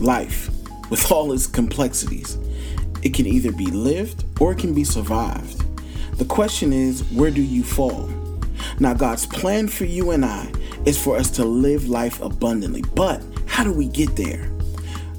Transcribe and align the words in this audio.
life, 0.00 0.50
with 0.90 1.10
all 1.10 1.32
its 1.32 1.46
complexities. 1.46 2.38
It 3.02 3.14
can 3.14 3.26
either 3.26 3.52
be 3.52 3.66
lived 3.66 4.24
or 4.40 4.52
it 4.52 4.58
can 4.58 4.74
be 4.74 4.84
survived. 4.84 5.64
The 6.18 6.24
question 6.24 6.72
is, 6.72 7.04
where 7.12 7.30
do 7.30 7.42
you 7.42 7.62
fall? 7.62 8.08
Now, 8.80 8.94
God's 8.94 9.26
plan 9.26 9.68
for 9.68 9.84
you 9.84 10.10
and 10.10 10.24
I 10.24 10.50
is 10.84 11.02
for 11.02 11.16
us 11.16 11.30
to 11.32 11.44
live 11.44 11.88
life 11.88 12.20
abundantly, 12.20 12.82
but 12.94 13.22
how 13.46 13.64
do 13.64 13.72
we 13.72 13.86
get 13.86 14.16
there? 14.16 14.50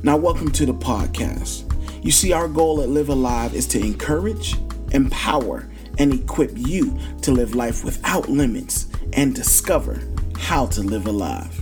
Now, 0.04 0.18
welcome 0.18 0.52
to 0.52 0.66
the 0.66 0.74
podcast. 0.74 1.66
You 2.04 2.12
see, 2.12 2.32
our 2.32 2.48
goal 2.48 2.82
at 2.82 2.90
Live 2.90 3.10
Alive 3.10 3.54
is 3.54 3.68
to 3.68 3.80
encourage, 3.80 4.56
empower, 4.92 5.70
and 5.98 6.14
equip 6.14 6.52
you 6.56 6.98
to 7.22 7.32
live 7.32 7.56
life 7.56 7.84
without 7.84 8.30
limits 8.30 8.88
and 9.14 9.36
discover 9.36 10.02
how 10.38 10.66
to 10.68 10.82
live 10.82 11.08
alive. 11.08 11.59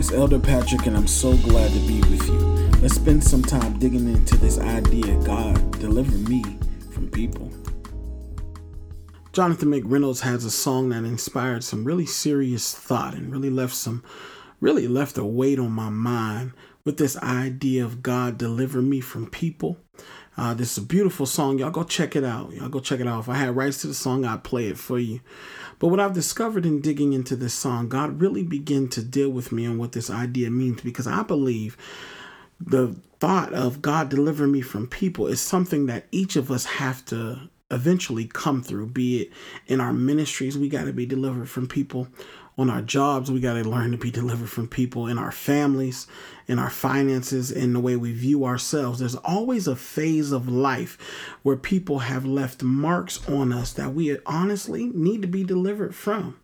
It's 0.00 0.12
Elder 0.12 0.38
Patrick, 0.38 0.86
and 0.86 0.96
I'm 0.96 1.06
so 1.06 1.36
glad 1.36 1.70
to 1.72 1.78
be 1.80 2.00
with 2.00 2.26
you. 2.26 2.38
Let's 2.80 2.94
spend 2.94 3.22
some 3.22 3.42
time 3.42 3.78
digging 3.78 4.08
into 4.08 4.34
this 4.38 4.58
idea 4.58 5.14
God, 5.24 5.78
deliver 5.78 6.16
me 6.26 6.42
from 6.90 7.10
people. 7.10 7.52
Jonathan 9.34 9.68
McReynolds 9.68 10.20
has 10.20 10.46
a 10.46 10.50
song 10.50 10.88
that 10.88 11.04
inspired 11.04 11.64
some 11.64 11.84
really 11.84 12.06
serious 12.06 12.74
thought 12.74 13.12
and 13.12 13.30
really 13.30 13.50
left 13.50 13.74
some, 13.74 14.02
really 14.58 14.88
left 14.88 15.18
a 15.18 15.24
weight 15.26 15.58
on 15.58 15.72
my 15.72 15.90
mind 15.90 16.52
with 16.86 16.96
this 16.96 17.18
idea 17.18 17.84
of 17.84 18.02
God 18.02 18.38
deliver 18.38 18.80
me 18.80 19.02
from 19.02 19.28
people. 19.28 19.76
Uh, 20.36 20.54
this 20.54 20.72
is 20.72 20.84
a 20.84 20.86
beautiful 20.86 21.26
song. 21.26 21.58
Y'all 21.58 21.70
go 21.70 21.82
check 21.82 22.16
it 22.16 22.24
out. 22.24 22.52
Y'all 22.52 22.68
go 22.68 22.80
check 22.80 23.00
it 23.00 23.06
out. 23.06 23.20
If 23.20 23.28
I 23.28 23.34
had 23.34 23.56
rights 23.56 23.80
to 23.82 23.88
the 23.88 23.94
song, 23.94 24.24
I'd 24.24 24.44
play 24.44 24.68
it 24.68 24.78
for 24.78 24.98
you. 24.98 25.20
But 25.78 25.88
what 25.88 26.00
I've 26.00 26.12
discovered 26.12 26.64
in 26.64 26.80
digging 26.80 27.12
into 27.12 27.36
this 27.36 27.54
song, 27.54 27.88
God 27.88 28.20
really 28.20 28.42
began 28.42 28.88
to 28.88 29.02
deal 29.02 29.30
with 29.30 29.52
me 29.52 29.66
on 29.66 29.78
what 29.78 29.92
this 29.92 30.10
idea 30.10 30.50
means 30.50 30.82
because 30.82 31.06
I 31.06 31.22
believe 31.22 31.76
the 32.60 32.96
thought 33.18 33.52
of 33.52 33.82
God 33.82 34.08
delivering 34.08 34.52
me 34.52 34.60
from 34.60 34.86
people 34.86 35.26
is 35.26 35.40
something 35.40 35.86
that 35.86 36.06
each 36.10 36.36
of 36.36 36.50
us 36.50 36.64
have 36.64 37.04
to 37.06 37.48
eventually 37.70 38.26
come 38.26 38.62
through, 38.62 38.86
be 38.86 39.22
it 39.22 39.32
in 39.66 39.80
our 39.80 39.92
ministries, 39.92 40.58
we 40.58 40.68
got 40.68 40.84
to 40.84 40.92
be 40.92 41.06
delivered 41.06 41.48
from 41.48 41.68
people 41.68 42.08
on 42.58 42.68
our 42.68 42.82
jobs, 42.82 43.30
we 43.30 43.40
got 43.40 43.54
to 43.54 43.68
learn 43.68 43.92
to 43.92 43.96
be 43.96 44.10
delivered 44.10 44.50
from 44.50 44.68
people 44.68 45.06
in 45.06 45.18
our 45.18 45.32
families, 45.32 46.06
in 46.46 46.58
our 46.58 46.70
finances, 46.70 47.50
in 47.50 47.72
the 47.72 47.80
way 47.80 47.96
we 47.96 48.12
view 48.12 48.44
ourselves. 48.44 48.98
There's 48.98 49.14
always 49.16 49.66
a 49.66 49.76
phase 49.76 50.32
of 50.32 50.48
life 50.48 50.98
where 51.42 51.56
people 51.56 52.00
have 52.00 52.26
left 52.26 52.62
marks 52.62 53.26
on 53.28 53.52
us 53.52 53.72
that 53.74 53.94
we 53.94 54.18
honestly 54.26 54.90
need 54.94 55.22
to 55.22 55.28
be 55.28 55.44
delivered 55.44 55.94
from. 55.94 56.38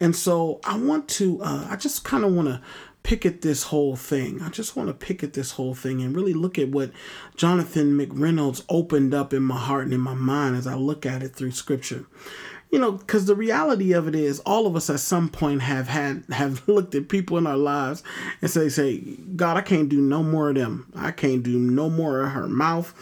And 0.00 0.14
so 0.14 0.60
I 0.64 0.76
want 0.76 1.08
to, 1.10 1.40
uh, 1.42 1.68
I 1.70 1.76
just 1.76 2.04
kind 2.04 2.24
of 2.24 2.32
want 2.32 2.48
to 2.48 2.60
pick 3.02 3.26
at 3.26 3.42
this 3.42 3.64
whole 3.64 3.96
thing. 3.96 4.42
I 4.42 4.48
just 4.48 4.76
want 4.76 4.88
to 4.88 4.94
pick 4.94 5.22
at 5.22 5.32
this 5.32 5.52
whole 5.52 5.74
thing 5.74 6.02
and 6.02 6.14
really 6.14 6.34
look 6.34 6.58
at 6.58 6.68
what 6.68 6.92
Jonathan 7.36 7.98
McReynolds 7.98 8.64
opened 8.68 9.14
up 9.14 9.32
in 9.32 9.42
my 9.42 9.58
heart 9.58 9.84
and 9.84 9.94
in 9.94 10.00
my 10.00 10.14
mind 10.14 10.56
as 10.56 10.66
I 10.66 10.74
look 10.74 11.04
at 11.04 11.22
it 11.22 11.34
through 11.34 11.52
scripture 11.52 12.06
you 12.72 12.78
know 12.78 12.92
because 12.92 13.26
the 13.26 13.36
reality 13.36 13.92
of 13.92 14.08
it 14.08 14.16
is 14.16 14.40
all 14.40 14.66
of 14.66 14.74
us 14.74 14.90
at 14.90 14.98
some 14.98 15.28
point 15.28 15.62
have 15.62 15.86
had 15.86 16.24
have 16.30 16.66
looked 16.68 16.94
at 16.96 17.08
people 17.08 17.38
in 17.38 17.46
our 17.46 17.56
lives 17.56 18.02
and 18.40 18.50
say 18.50 18.68
say 18.68 18.98
god 19.36 19.56
i 19.56 19.60
can't 19.60 19.88
do 19.88 20.00
no 20.00 20.22
more 20.22 20.48
of 20.48 20.56
them. 20.56 20.86
I 20.94 21.10
can't 21.10 21.42
do 21.42 21.58
no 21.58 21.90
more 21.90 22.22
of 22.22 22.32
her 22.32 22.48
mouth. 22.48 22.94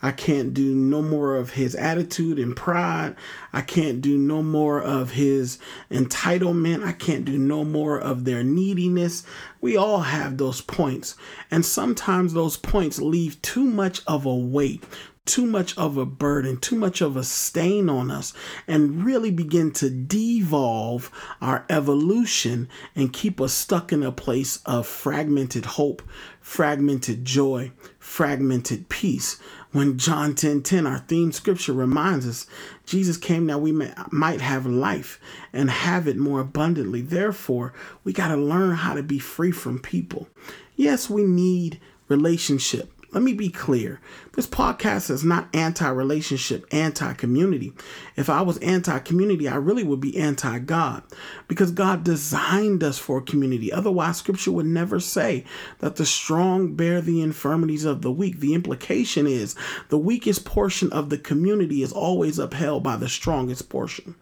I 0.00 0.12
can't 0.12 0.54
do 0.54 0.74
no 0.74 1.02
more 1.02 1.34
of 1.34 1.50
his 1.50 1.74
attitude 1.74 2.38
and 2.38 2.54
pride. 2.54 3.16
I 3.52 3.62
can't 3.62 4.00
do 4.00 4.16
no 4.16 4.42
more 4.44 4.80
of 4.80 5.10
his 5.10 5.58
entitlement. 5.90 6.84
I 6.84 6.92
can't 6.92 7.24
do 7.24 7.36
no 7.36 7.64
more 7.64 7.98
of 7.98 8.24
their 8.24 8.44
neediness. 8.44 9.24
We 9.60 9.76
all 9.76 10.02
have 10.02 10.36
those 10.36 10.60
points. 10.60 11.16
And 11.50 11.66
sometimes 11.66 12.32
those 12.32 12.56
points 12.56 13.00
leave 13.00 13.42
too 13.42 13.64
much 13.64 14.02
of 14.06 14.24
a 14.24 14.34
weight 14.34 14.84
too 15.28 15.44
much 15.44 15.76
of 15.76 15.98
a 15.98 16.06
burden, 16.06 16.56
too 16.56 16.74
much 16.74 17.02
of 17.02 17.14
a 17.14 17.22
stain 17.22 17.90
on 17.90 18.10
us, 18.10 18.32
and 18.66 19.04
really 19.04 19.30
begin 19.30 19.70
to 19.72 19.90
devolve 19.90 21.10
our 21.42 21.66
evolution 21.68 22.66
and 22.96 23.12
keep 23.12 23.38
us 23.38 23.52
stuck 23.52 23.92
in 23.92 24.02
a 24.02 24.10
place 24.10 24.60
of 24.64 24.86
fragmented 24.86 25.66
hope, 25.66 26.02
fragmented 26.40 27.26
joy, 27.26 27.70
fragmented 27.98 28.88
peace. 28.88 29.38
When 29.72 29.98
John 29.98 30.34
10 30.34 30.62
10, 30.62 30.86
our 30.86 31.00
theme 31.00 31.30
scripture 31.30 31.74
reminds 31.74 32.26
us, 32.26 32.46
Jesus 32.86 33.18
came 33.18 33.46
that 33.48 33.60
we 33.60 33.70
may, 33.70 33.92
might 34.10 34.40
have 34.40 34.64
life 34.64 35.20
and 35.52 35.68
have 35.68 36.08
it 36.08 36.16
more 36.16 36.40
abundantly. 36.40 37.02
Therefore, 37.02 37.74
we 38.02 38.14
got 38.14 38.28
to 38.28 38.36
learn 38.36 38.76
how 38.76 38.94
to 38.94 39.02
be 39.02 39.18
free 39.18 39.52
from 39.52 39.78
people. 39.78 40.26
Yes, 40.74 41.10
we 41.10 41.24
need 41.24 41.80
relationship 42.08 42.90
let 43.10 43.22
me 43.22 43.32
be 43.32 43.48
clear. 43.48 44.00
This 44.34 44.46
podcast 44.46 45.08
is 45.08 45.24
not 45.24 45.48
anti 45.54 45.88
relationship, 45.88 46.66
anti 46.70 47.14
community. 47.14 47.72
If 48.16 48.28
I 48.28 48.42
was 48.42 48.58
anti 48.58 48.98
community, 48.98 49.48
I 49.48 49.56
really 49.56 49.82
would 49.82 50.00
be 50.00 50.18
anti 50.18 50.58
God 50.58 51.02
because 51.48 51.70
God 51.70 52.04
designed 52.04 52.84
us 52.84 52.98
for 52.98 53.22
community. 53.22 53.72
Otherwise, 53.72 54.18
scripture 54.18 54.52
would 54.52 54.66
never 54.66 55.00
say 55.00 55.44
that 55.78 55.96
the 55.96 56.04
strong 56.04 56.74
bear 56.74 57.00
the 57.00 57.22
infirmities 57.22 57.86
of 57.86 58.02
the 58.02 58.12
weak. 58.12 58.40
The 58.40 58.52
implication 58.52 59.26
is 59.26 59.56
the 59.88 59.98
weakest 59.98 60.44
portion 60.44 60.92
of 60.92 61.08
the 61.08 61.18
community 61.18 61.82
is 61.82 61.92
always 61.92 62.38
upheld 62.38 62.82
by 62.82 62.96
the 62.96 63.08
strongest 63.08 63.70
portion. 63.70 64.16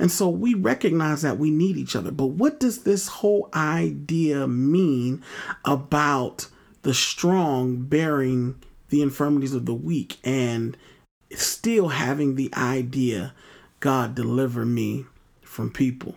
And 0.00 0.10
so 0.10 0.28
we 0.28 0.54
recognize 0.54 1.22
that 1.22 1.38
we 1.38 1.50
need 1.50 1.76
each 1.76 1.94
other. 1.94 2.10
But 2.10 2.26
what 2.26 2.58
does 2.58 2.82
this 2.82 3.06
whole 3.06 3.48
idea 3.54 4.48
mean 4.48 5.22
about? 5.64 6.48
The 6.84 6.94
strong 6.94 7.82
bearing 7.82 8.62
the 8.90 9.02
infirmities 9.02 9.54
of 9.54 9.66
the 9.66 9.74
weak 9.74 10.18
and 10.22 10.76
still 11.32 11.88
having 11.88 12.36
the 12.36 12.52
idea 12.54 13.34
God 13.80 14.14
deliver 14.14 14.64
me 14.64 15.06
from 15.42 15.70
people. 15.70 16.16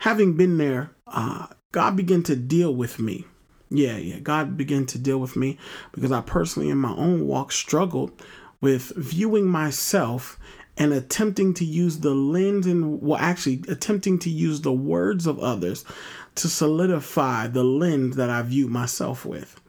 Having 0.00 0.36
been 0.36 0.58
there, 0.58 0.90
uh, 1.06 1.46
God 1.72 1.96
began 1.96 2.22
to 2.24 2.34
deal 2.36 2.74
with 2.74 2.98
me. 2.98 3.26
Yeah, 3.70 3.96
yeah, 3.96 4.18
God 4.18 4.56
began 4.56 4.86
to 4.86 4.98
deal 4.98 5.18
with 5.18 5.36
me 5.36 5.58
because 5.92 6.12
I 6.12 6.20
personally, 6.20 6.70
in 6.70 6.78
my 6.78 6.94
own 6.94 7.26
walk, 7.26 7.52
struggled 7.52 8.12
with 8.60 8.92
viewing 8.96 9.46
myself 9.46 10.38
and 10.76 10.92
attempting 10.92 11.54
to 11.54 11.64
use 11.64 12.00
the 12.00 12.14
lens 12.14 12.66
and 12.66 13.00
well, 13.02 13.18
actually 13.20 13.62
attempting 13.68 14.18
to 14.20 14.30
use 14.30 14.62
the 14.62 14.72
words 14.72 15.26
of 15.26 15.38
others 15.38 15.84
to 16.36 16.48
solidify 16.48 17.46
the 17.48 17.64
lens 17.64 18.16
that 18.16 18.30
I 18.30 18.42
view 18.42 18.68
myself 18.68 19.24
with. 19.24 19.60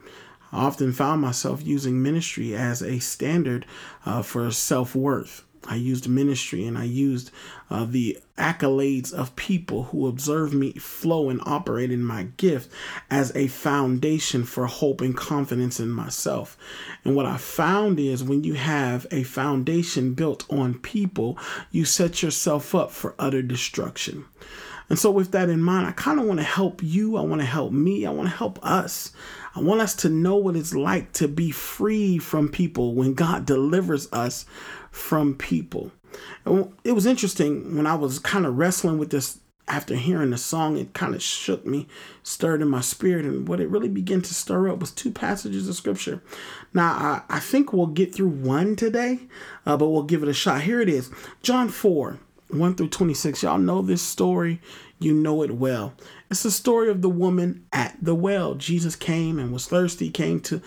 I 0.55 0.67
often 0.67 0.93
found 0.93 1.19
myself 1.19 1.65
using 1.65 2.01
ministry 2.01 2.55
as 2.55 2.81
a 2.81 2.99
standard 2.99 3.65
uh, 4.05 4.21
for 4.21 4.49
self 4.51 4.95
worth. 4.95 5.43
I 5.65 5.75
used 5.75 6.07
ministry 6.07 6.65
and 6.65 6.77
I 6.77 6.85
used 6.85 7.29
uh, 7.69 7.83
the 7.83 8.19
accolades 8.37 9.11
of 9.11 9.35
people 9.35 9.83
who 9.83 10.07
observe 10.07 10.53
me 10.53 10.71
flow 10.73 11.29
and 11.29 11.41
operate 11.45 11.91
in 11.91 12.05
my 12.05 12.27
gift 12.37 12.71
as 13.11 13.35
a 13.35 13.47
foundation 13.47 14.45
for 14.45 14.65
hope 14.67 15.01
and 15.01 15.17
confidence 15.17 15.81
in 15.81 15.89
myself. 15.89 16.57
And 17.03 17.17
what 17.17 17.25
I 17.25 17.35
found 17.35 17.99
is 17.99 18.23
when 18.23 18.45
you 18.45 18.53
have 18.53 19.05
a 19.11 19.23
foundation 19.23 20.13
built 20.13 20.45
on 20.49 20.79
people, 20.79 21.37
you 21.69 21.83
set 21.83 22.23
yourself 22.23 22.73
up 22.73 22.91
for 22.91 23.13
utter 23.19 23.41
destruction. 23.41 24.23
And 24.89 24.99
so, 24.99 25.09
with 25.09 25.31
that 25.31 25.49
in 25.49 25.61
mind, 25.61 25.87
I 25.87 25.91
kind 25.93 26.19
of 26.19 26.27
want 26.27 26.39
to 26.39 26.45
help 26.45 26.83
you. 26.83 27.17
I 27.17 27.21
want 27.21 27.41
to 27.41 27.47
help 27.47 27.71
me. 27.71 28.05
I 28.05 28.11
want 28.11 28.29
to 28.29 28.35
help 28.35 28.63
us. 28.63 29.11
I 29.55 29.61
want 29.61 29.81
us 29.81 29.95
to 29.97 30.09
know 30.09 30.35
what 30.35 30.55
it's 30.55 30.73
like 30.73 31.13
to 31.13 31.27
be 31.27 31.49
free 31.51 32.17
from 32.17 32.49
people 32.49 32.93
when 32.93 33.13
God 33.13 33.45
delivers 33.45 34.11
us 34.11 34.45
from 34.91 35.35
people. 35.35 35.91
It 36.83 36.91
was 36.91 37.05
interesting 37.05 37.75
when 37.75 37.87
I 37.87 37.95
was 37.95 38.19
kind 38.19 38.45
of 38.45 38.57
wrestling 38.57 38.97
with 38.97 39.11
this 39.11 39.39
after 39.67 39.95
hearing 39.95 40.29
the 40.29 40.37
song, 40.37 40.77
it 40.77 40.93
kind 40.93 41.15
of 41.15 41.23
shook 41.23 41.65
me, 41.65 41.87
stirred 42.21 42.61
in 42.61 42.67
my 42.67 42.81
spirit. 42.81 43.25
And 43.25 43.47
what 43.47 43.59
it 43.59 43.69
really 43.69 43.89
began 43.89 44.21
to 44.21 44.33
stir 44.33 44.69
up 44.69 44.79
was 44.79 44.91
two 44.91 45.11
passages 45.11 45.67
of 45.67 45.75
scripture. 45.75 46.21
Now, 46.73 46.91
I, 46.91 47.21
I 47.29 47.39
think 47.39 47.73
we'll 47.73 47.87
get 47.87 48.13
through 48.13 48.29
one 48.29 48.75
today, 48.75 49.21
uh, 49.65 49.75
but 49.77 49.89
we'll 49.89 50.03
give 50.03 50.21
it 50.21 50.29
a 50.29 50.33
shot. 50.33 50.61
Here 50.61 50.81
it 50.81 50.89
is 50.89 51.09
John 51.41 51.69
4 51.69 52.19
1 52.49 52.75
through 52.75 52.89
26. 52.89 53.41
Y'all 53.41 53.57
know 53.57 53.81
this 53.81 54.03
story, 54.03 54.61
you 54.99 55.13
know 55.13 55.41
it 55.41 55.51
well. 55.51 55.93
It's 56.29 56.43
the 56.43 56.51
story 56.51 56.89
of 56.89 57.01
the 57.01 57.09
woman 57.09 57.65
at 57.71 57.97
the 58.01 58.15
well. 58.15 58.55
Jesus 58.55 58.95
came 58.95 59.39
and 59.39 59.53
was 59.53 59.67
thirsty, 59.67 60.09
came 60.09 60.39
to 60.41 60.61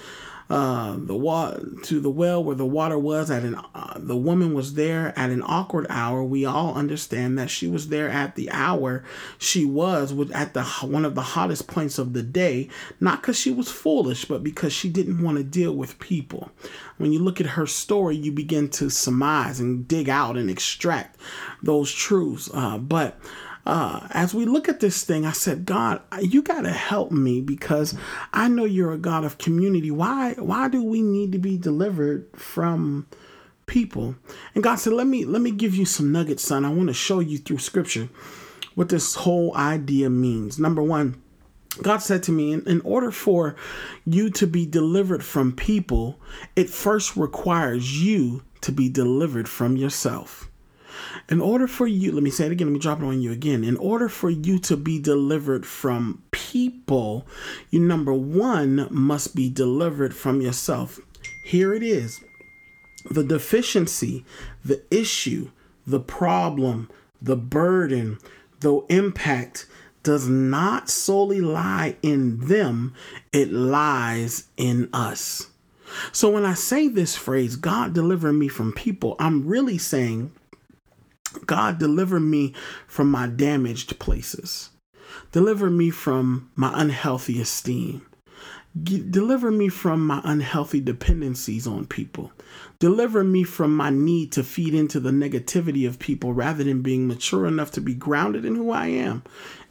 uh, 0.50 0.96
the 0.98 1.14
wa- 1.14 1.58
to 1.82 2.00
the 2.00 2.10
well 2.10 2.42
where 2.42 2.56
the 2.56 2.64
water 2.64 2.98
was 2.98 3.30
at 3.30 3.42
an 3.42 3.54
uh, 3.74 3.94
the 3.96 4.16
woman 4.16 4.54
was 4.54 4.74
there 4.74 5.12
at 5.18 5.28
an 5.28 5.42
awkward 5.44 5.86
hour 5.90 6.24
we 6.24 6.46
all 6.46 6.74
understand 6.74 7.38
that 7.38 7.50
she 7.50 7.68
was 7.68 7.88
there 7.88 8.08
at 8.08 8.34
the 8.34 8.50
hour 8.50 9.04
she 9.36 9.66
was 9.66 10.18
at 10.30 10.54
the 10.54 10.64
one 10.86 11.04
of 11.04 11.14
the 11.14 11.20
hottest 11.20 11.66
points 11.66 11.98
of 11.98 12.14
the 12.14 12.22
day 12.22 12.66
not 12.98 13.20
because 13.20 13.38
she 13.38 13.50
was 13.50 13.70
foolish 13.70 14.24
but 14.24 14.42
because 14.42 14.72
she 14.72 14.88
didn't 14.88 15.22
want 15.22 15.36
to 15.36 15.44
deal 15.44 15.74
with 15.74 15.98
people 15.98 16.50
when 16.96 17.12
you 17.12 17.18
look 17.18 17.42
at 17.42 17.46
her 17.46 17.66
story 17.66 18.16
you 18.16 18.32
begin 18.32 18.70
to 18.70 18.88
surmise 18.88 19.60
and 19.60 19.86
dig 19.86 20.08
out 20.08 20.38
and 20.38 20.48
extract 20.48 21.20
those 21.62 21.92
truths 21.92 22.48
uh, 22.54 22.78
but 22.78 23.20
uh, 23.68 24.08
as 24.12 24.32
we 24.32 24.46
look 24.46 24.66
at 24.66 24.80
this 24.80 25.04
thing, 25.04 25.26
I 25.26 25.32
said, 25.32 25.66
God, 25.66 26.00
you 26.22 26.40
got 26.40 26.62
to 26.62 26.72
help 26.72 27.12
me 27.12 27.42
because 27.42 27.94
I 28.32 28.48
know 28.48 28.64
you're 28.64 28.92
a 28.92 28.98
God 28.98 29.26
of 29.26 29.36
community. 29.36 29.90
Why, 29.90 30.32
why 30.38 30.68
do 30.68 30.82
we 30.82 31.02
need 31.02 31.32
to 31.32 31.38
be 31.38 31.58
delivered 31.58 32.26
from 32.34 33.06
people? 33.66 34.16
And 34.54 34.64
God 34.64 34.76
said, 34.76 34.94
let 34.94 35.06
me, 35.06 35.26
let 35.26 35.42
me 35.42 35.50
give 35.50 35.74
you 35.74 35.84
some 35.84 36.10
nuggets, 36.10 36.44
son. 36.44 36.64
I 36.64 36.70
want 36.70 36.88
to 36.88 36.94
show 36.94 37.20
you 37.20 37.36
through 37.36 37.58
scripture 37.58 38.08
what 38.74 38.88
this 38.88 39.16
whole 39.16 39.54
idea 39.54 40.08
means. 40.08 40.58
Number 40.58 40.82
one, 40.82 41.20
God 41.82 41.98
said 41.98 42.22
to 42.22 42.32
me, 42.32 42.52
in, 42.52 42.66
in, 42.66 42.80
order 42.80 43.10
for 43.10 43.54
you 44.06 44.30
to 44.30 44.46
be 44.46 44.64
delivered 44.64 45.22
from 45.22 45.52
people, 45.52 46.18
it 46.56 46.70
first 46.70 47.18
requires 47.18 48.02
you 48.02 48.44
to 48.62 48.72
be 48.72 48.88
delivered 48.88 49.46
from 49.46 49.76
yourself. 49.76 50.47
In 51.28 51.40
order 51.40 51.66
for 51.66 51.86
you, 51.86 52.12
let 52.12 52.22
me 52.22 52.30
say 52.30 52.46
it 52.46 52.52
again, 52.52 52.68
let 52.68 52.72
me 52.72 52.78
drop 52.78 53.00
it 53.00 53.04
on 53.04 53.20
you 53.20 53.32
again. 53.32 53.64
In 53.64 53.76
order 53.76 54.08
for 54.08 54.30
you 54.30 54.58
to 54.60 54.76
be 54.76 54.98
delivered 54.98 55.66
from 55.66 56.22
people, 56.30 57.26
you 57.70 57.80
number 57.80 58.12
one 58.12 58.88
must 58.90 59.34
be 59.34 59.50
delivered 59.50 60.14
from 60.14 60.40
yourself. 60.40 61.00
Here 61.44 61.74
it 61.74 61.82
is 61.82 62.22
the 63.10 63.24
deficiency, 63.24 64.24
the 64.64 64.82
issue, 64.90 65.50
the 65.86 66.00
problem, 66.00 66.90
the 67.22 67.36
burden, 67.36 68.18
the 68.60 68.80
impact 68.88 69.66
does 70.02 70.28
not 70.28 70.88
solely 70.88 71.40
lie 71.40 71.96
in 72.02 72.46
them, 72.46 72.94
it 73.32 73.52
lies 73.52 74.48
in 74.56 74.88
us. 74.92 75.48
So 76.12 76.30
when 76.30 76.44
I 76.44 76.54
say 76.54 76.88
this 76.88 77.16
phrase, 77.16 77.56
God 77.56 77.94
deliver 77.94 78.32
me 78.32 78.48
from 78.48 78.72
people, 78.72 79.16
I'm 79.18 79.46
really 79.46 79.78
saying, 79.78 80.32
God 81.46 81.78
deliver 81.78 82.20
me 82.20 82.54
from 82.86 83.10
my 83.10 83.26
damaged 83.26 83.98
places. 83.98 84.70
Deliver 85.32 85.70
me 85.70 85.90
from 85.90 86.50
my 86.54 86.70
unhealthy 86.74 87.40
esteem. 87.40 88.07
Deliver 88.84 89.50
me 89.50 89.68
from 89.68 90.06
my 90.06 90.20
unhealthy 90.24 90.80
dependencies 90.80 91.66
on 91.66 91.86
people. 91.86 92.32
Deliver 92.78 93.24
me 93.24 93.42
from 93.42 93.76
my 93.76 93.90
need 93.90 94.32
to 94.32 94.44
feed 94.44 94.74
into 94.74 95.00
the 95.00 95.10
negativity 95.10 95.86
of 95.86 95.98
people 95.98 96.32
rather 96.32 96.62
than 96.62 96.82
being 96.82 97.08
mature 97.08 97.46
enough 97.46 97.70
to 97.72 97.80
be 97.80 97.94
grounded 97.94 98.44
in 98.44 98.54
who 98.54 98.70
I 98.70 98.86
am 98.86 99.22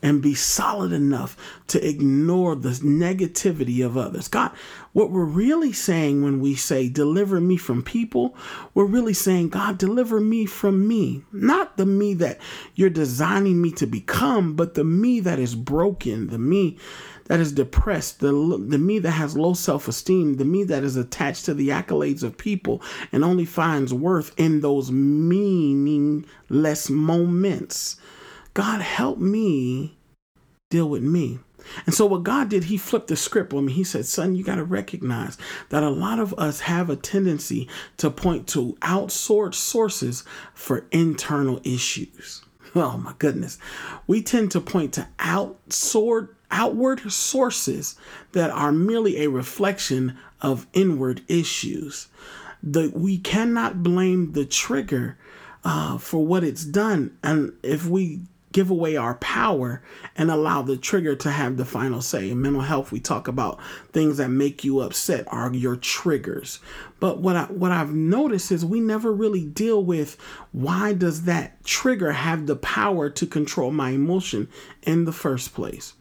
and 0.01 0.21
be 0.21 0.35
solid 0.35 0.91
enough 0.91 1.35
to 1.67 1.87
ignore 1.87 2.55
the 2.55 2.69
negativity 2.69 3.83
of 3.85 3.97
others. 3.97 4.27
God, 4.27 4.51
what 4.93 5.09
we're 5.09 5.25
really 5.25 5.73
saying 5.73 6.23
when 6.23 6.39
we 6.39 6.55
say, 6.55 6.87
deliver 6.87 7.39
me 7.41 7.57
from 7.57 7.81
people, 7.81 8.35
we're 8.73 8.85
really 8.85 9.13
saying, 9.13 9.49
God, 9.49 9.77
deliver 9.77 10.19
me 10.19 10.45
from 10.45 10.87
me. 10.87 11.23
Not 11.31 11.77
the 11.77 11.85
me 11.85 12.13
that 12.15 12.39
you're 12.75 12.89
designing 12.89 13.61
me 13.61 13.71
to 13.73 13.87
become, 13.87 14.55
but 14.55 14.75
the 14.75 14.83
me 14.83 15.19
that 15.21 15.39
is 15.39 15.55
broken, 15.55 16.27
the 16.27 16.39
me 16.39 16.77
that 17.27 17.39
is 17.39 17.51
depressed, 17.51 18.19
the, 18.19 18.31
the 18.67 18.77
me 18.77 18.99
that 18.99 19.11
has 19.11 19.37
low 19.37 19.53
self 19.53 19.87
esteem, 19.87 20.35
the 20.35 20.45
me 20.45 20.63
that 20.65 20.83
is 20.83 20.95
attached 20.95 21.45
to 21.45 21.53
the 21.53 21.69
accolades 21.69 22.23
of 22.23 22.37
people 22.37 22.81
and 23.11 23.23
only 23.23 23.45
finds 23.45 23.93
worth 23.93 24.33
in 24.37 24.61
those 24.61 24.91
meaningless 24.91 26.89
moments. 26.89 27.97
God, 28.53 28.81
help 28.81 29.19
me 29.19 29.97
deal 30.69 30.89
with 30.89 31.03
me. 31.03 31.39
And 31.85 31.93
so, 31.93 32.05
what 32.05 32.23
God 32.23 32.49
did, 32.49 32.65
He 32.65 32.77
flipped 32.77 33.07
the 33.07 33.15
script 33.15 33.53
on 33.53 33.65
me. 33.65 33.73
He 33.73 33.83
said, 33.83 34.05
Son, 34.05 34.35
you 34.35 34.43
got 34.43 34.55
to 34.55 34.63
recognize 34.63 35.37
that 35.69 35.83
a 35.83 35.89
lot 35.89 36.19
of 36.19 36.33
us 36.35 36.61
have 36.61 36.89
a 36.89 36.95
tendency 36.95 37.67
to 37.97 38.09
point 38.09 38.47
to 38.49 38.77
outsourced 38.81 39.55
sources 39.55 40.23
for 40.53 40.87
internal 40.91 41.59
issues. 41.63 42.41
Oh 42.75 42.97
my 42.97 43.13
goodness. 43.17 43.57
We 44.05 44.21
tend 44.21 44.51
to 44.51 44.61
point 44.61 44.93
to 44.95 45.07
outsourced 45.17 46.29
outward 46.51 47.11
sources 47.11 47.95
that 48.31 48.49
are 48.49 48.71
merely 48.71 49.23
a 49.23 49.29
reflection 49.29 50.17
of 50.41 50.67
inward 50.73 51.21
issues. 51.27 52.07
The, 52.63 52.91
we 52.93 53.17
cannot 53.17 53.83
blame 53.83 54.33
the 54.33 54.45
trigger 54.45 55.17
uh, 55.63 55.97
for 55.97 56.25
what 56.25 56.43
it's 56.43 56.63
done. 56.63 57.17
And 57.23 57.53
if 57.63 57.85
we 57.85 58.21
give 58.57 58.69
away 58.71 58.95
our 58.95 59.13
power 59.15 59.83
and 60.15 60.31
allow 60.31 60.63
the 60.63 60.77
trigger 60.77 61.15
to 61.15 61.29
have 61.29 61.57
the 61.57 61.65
final 61.65 62.01
say. 62.01 62.31
In 62.31 62.41
mental 62.41 62.61
health, 62.61 62.91
we 62.91 62.99
talk 62.99 63.27
about 63.27 63.59
things 63.91 64.17
that 64.17 64.29
make 64.29 64.63
you 64.63 64.79
upset 64.79 65.25
are 65.27 65.53
your 65.53 65.75
triggers. 65.75 66.59
But 66.99 67.19
what 67.19 67.35
I 67.35 67.43
what 67.43 67.71
I've 67.71 67.93
noticed 67.93 68.51
is 68.51 68.65
we 68.65 68.79
never 68.79 69.13
really 69.13 69.45
deal 69.45 69.83
with 69.83 70.17
why 70.53 70.93
does 70.93 71.25
that 71.25 71.63
trigger 71.65 72.13
have 72.13 72.47
the 72.47 72.55
power 72.55 73.11
to 73.11 73.27
control 73.27 73.71
my 73.71 73.91
emotion 73.91 74.49
in 74.81 75.05
the 75.05 75.13
first 75.13 75.53
place. 75.53 75.93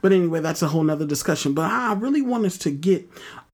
But 0.00 0.12
anyway, 0.12 0.40
that's 0.40 0.62
a 0.62 0.68
whole 0.68 0.82
nother 0.82 1.06
discussion. 1.06 1.54
But 1.54 1.70
I 1.70 1.94
really 1.94 2.22
want 2.22 2.46
us 2.46 2.58
to 2.58 2.70
get 2.70 3.08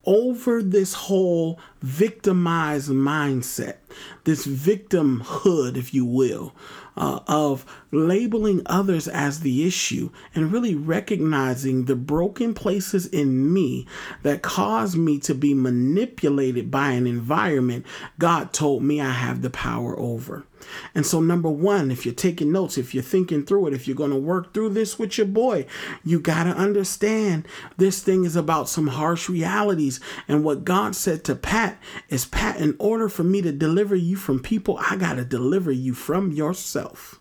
over 0.05 0.63
this 0.63 0.93
whole 0.93 1.59
victimized 1.81 2.89
mindset, 2.89 3.77
this 4.23 4.45
victimhood, 4.45 5.77
if 5.77 5.93
you 5.93 6.05
will, 6.05 6.53
uh, 6.97 7.19
of 7.27 7.65
labeling 7.91 8.61
others 8.65 9.07
as 9.07 9.39
the 9.39 9.65
issue 9.65 10.09
and 10.35 10.51
really 10.51 10.75
recognizing 10.75 11.85
the 11.85 11.95
broken 11.95 12.53
places 12.53 13.05
in 13.07 13.53
me 13.53 13.87
that 14.23 14.41
cause 14.41 14.95
me 14.95 15.17
to 15.17 15.33
be 15.33 15.53
manipulated 15.53 16.69
by 16.69 16.91
an 16.91 17.07
environment 17.07 17.85
God 18.19 18.51
told 18.51 18.83
me 18.83 18.99
I 18.99 19.11
have 19.11 19.41
the 19.41 19.49
power 19.49 19.97
over. 19.97 20.45
And 20.93 21.05
so, 21.05 21.21
number 21.21 21.49
one, 21.49 21.91
if 21.91 22.05
you're 22.05 22.13
taking 22.13 22.51
notes, 22.51 22.77
if 22.77 22.93
you're 22.93 23.03
thinking 23.03 23.45
through 23.45 23.67
it, 23.67 23.73
if 23.73 23.87
you're 23.87 23.95
going 23.95 24.11
to 24.11 24.17
work 24.17 24.53
through 24.53 24.69
this 24.69 24.99
with 24.99 25.17
your 25.17 25.27
boy, 25.27 25.65
you 26.03 26.19
got 26.19 26.43
to 26.43 26.49
understand 26.51 27.47
this 27.77 28.01
thing 28.01 28.25
is 28.25 28.35
about 28.35 28.69
some 28.69 28.87
harsh 28.87 29.29
realities. 29.29 29.99
And 30.27 30.43
what 30.43 30.65
God 30.65 30.95
said 30.95 31.23
to 31.25 31.35
Pat 31.35 31.68
is 32.09 32.25
Pat, 32.25 32.57
in 32.57 32.75
order 32.79 33.09
for 33.09 33.23
me 33.23 33.41
to 33.41 33.51
deliver 33.51 33.95
you 33.95 34.15
from 34.15 34.39
people, 34.39 34.79
I 34.79 34.95
got 34.95 35.15
to 35.15 35.25
deliver 35.25 35.71
you 35.71 35.93
from 35.93 36.31
yourself. 36.31 37.19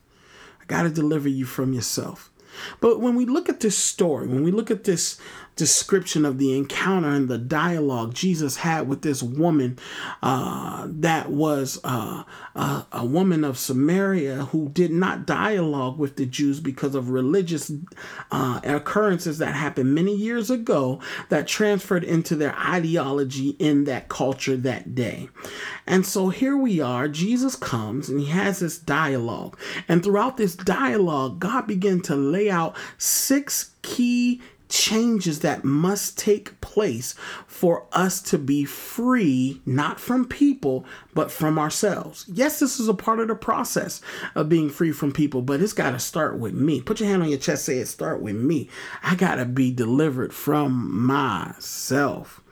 I 0.60 0.64
got 0.66 0.82
to 0.82 0.90
deliver 0.90 1.28
you 1.28 1.44
from 1.44 1.72
yourself. 1.72 2.30
But 2.80 3.00
when 3.00 3.14
we 3.14 3.26
look 3.26 3.48
at 3.48 3.60
this 3.60 3.76
story, 3.76 4.26
when 4.26 4.42
we 4.42 4.50
look 4.50 4.70
at 4.70 4.84
this 4.84 5.20
description 5.58 6.24
of 6.24 6.38
the 6.38 6.56
encounter 6.56 7.08
and 7.08 7.28
the 7.28 7.36
dialogue 7.36 8.14
Jesus 8.14 8.56
had 8.56 8.88
with 8.88 9.02
this 9.02 9.22
woman 9.22 9.76
uh, 10.22 10.86
that 10.88 11.30
was 11.30 11.80
uh, 11.82 12.22
a, 12.54 12.86
a, 12.92 13.04
woman 13.04 13.42
of 13.42 13.58
Samaria 13.58 14.46
who 14.46 14.68
did 14.68 14.92
not 14.92 15.26
dialogue 15.26 15.98
with 15.98 16.14
the 16.14 16.26
Jews 16.26 16.60
because 16.60 16.94
of 16.94 17.10
religious 17.10 17.72
uh, 18.30 18.60
occurrences 18.62 19.38
that 19.38 19.54
happened 19.54 19.94
many 19.94 20.14
years 20.14 20.48
ago 20.48 21.00
that 21.28 21.48
transferred 21.48 22.04
into 22.04 22.36
their 22.36 22.54
ideology 22.54 23.50
in 23.58 23.82
that 23.84 24.08
culture 24.08 24.56
that 24.56 24.94
day. 24.94 25.28
And 25.86 26.06
so 26.06 26.28
here 26.28 26.56
we 26.56 26.80
are, 26.80 27.08
Jesus 27.08 27.56
comes 27.56 28.08
and 28.08 28.20
he 28.20 28.26
has 28.26 28.60
this 28.60 28.78
dialogue. 28.78 29.58
And 29.88 30.04
throughout 30.04 30.36
this 30.36 30.54
dialogue, 30.54 31.40
God 31.40 31.66
began 31.66 32.00
to 32.02 32.14
lay 32.14 32.48
out 32.48 32.76
six 32.96 33.72
key 33.82 34.40
changes 34.68 35.40
that 35.40 35.64
must 35.64 36.18
take 36.18 36.60
place 36.60 37.14
for 37.46 37.86
us 37.92 38.20
to 38.22 38.38
be 38.38 38.64
free, 38.64 39.60
not 39.64 39.98
from 39.98 40.26
people, 40.26 40.84
but 41.14 41.30
from 41.30 41.58
ourselves. 41.58 42.24
Yes, 42.28 42.60
this 42.60 42.78
is 42.78 42.88
a 42.88 42.94
part 42.94 43.20
of 43.20 43.28
the 43.28 43.34
process 43.34 44.00
of 44.34 44.48
being 44.48 44.70
free 44.70 44.92
from 44.92 45.12
people, 45.12 45.42
but 45.42 45.60
it's 45.60 45.72
got 45.72 45.90
to 45.90 45.98
start 45.98 46.38
with 46.38 46.54
me. 46.54 46.80
Put 46.80 47.00
your 47.00 47.08
hand 47.08 47.22
on 47.22 47.28
your 47.28 47.38
chest, 47.38 47.64
say 47.64 47.78
it, 47.78 47.86
start 47.86 48.20
with 48.20 48.36
me. 48.36 48.68
I 49.02 49.14
got 49.14 49.36
to 49.36 49.44
be 49.44 49.72
delivered 49.72 50.32
from 50.32 51.06
myself. 51.06 52.42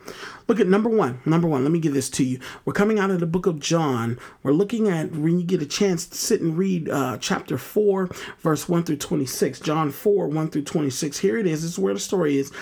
Look 0.49 0.61
at 0.61 0.69
number 0.69 0.89
one. 0.89 1.21
Number 1.25 1.49
one, 1.49 1.65
let 1.65 1.73
me 1.73 1.81
give 1.81 1.95
this 1.95 2.09
to 2.11 2.25
you. 2.25 2.39
We're 2.65 2.73
coming 2.73 2.99
out 2.99 3.11
of 3.11 3.21
the 3.21 3.27
book 3.27 3.47
of 3.47 3.59
John. 3.59 4.19
We're 4.43 4.53
looking 4.53 4.89
at 4.89 5.13
when 5.13 5.41
you 5.41 5.47
get 5.47 5.63
a 5.63 5.67
chance 5.67 6.07
to 6.07 6.17
sit 6.17 6.41
and 6.41 6.57
read 6.57 6.89
uh, 6.89 7.19
chapter 7.21 7.59
4, 7.59 8.09
verse 8.39 8.69
1 8.69 8.85
through 8.85 8.99
26. 8.99 9.61
John 9.61 9.91
4, 9.91 10.29
1 10.29 10.51
through 10.51 10.63
26. 10.63 11.19
Here 11.19 11.39
it 11.39 11.47
is. 11.47 11.63
This 11.63 11.73
is 11.73 11.79
where 11.79 11.95
the 11.95 12.01
story 12.01 12.37
is. 12.37 12.53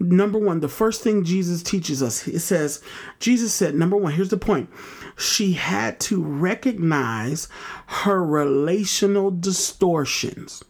Number 0.00 0.38
one, 0.38 0.60
the 0.60 0.68
first 0.68 1.02
thing 1.02 1.24
Jesus 1.24 1.62
teaches 1.62 2.02
us, 2.02 2.28
it 2.28 2.38
says, 2.38 2.80
Jesus 3.18 3.52
said, 3.52 3.74
number 3.74 3.96
one, 3.96 4.12
here's 4.12 4.28
the 4.28 4.36
point. 4.36 4.70
She 5.16 5.54
had 5.54 5.98
to 6.00 6.22
recognize 6.22 7.48
her 7.86 8.24
relational 8.24 9.32
distortions. 9.32 10.62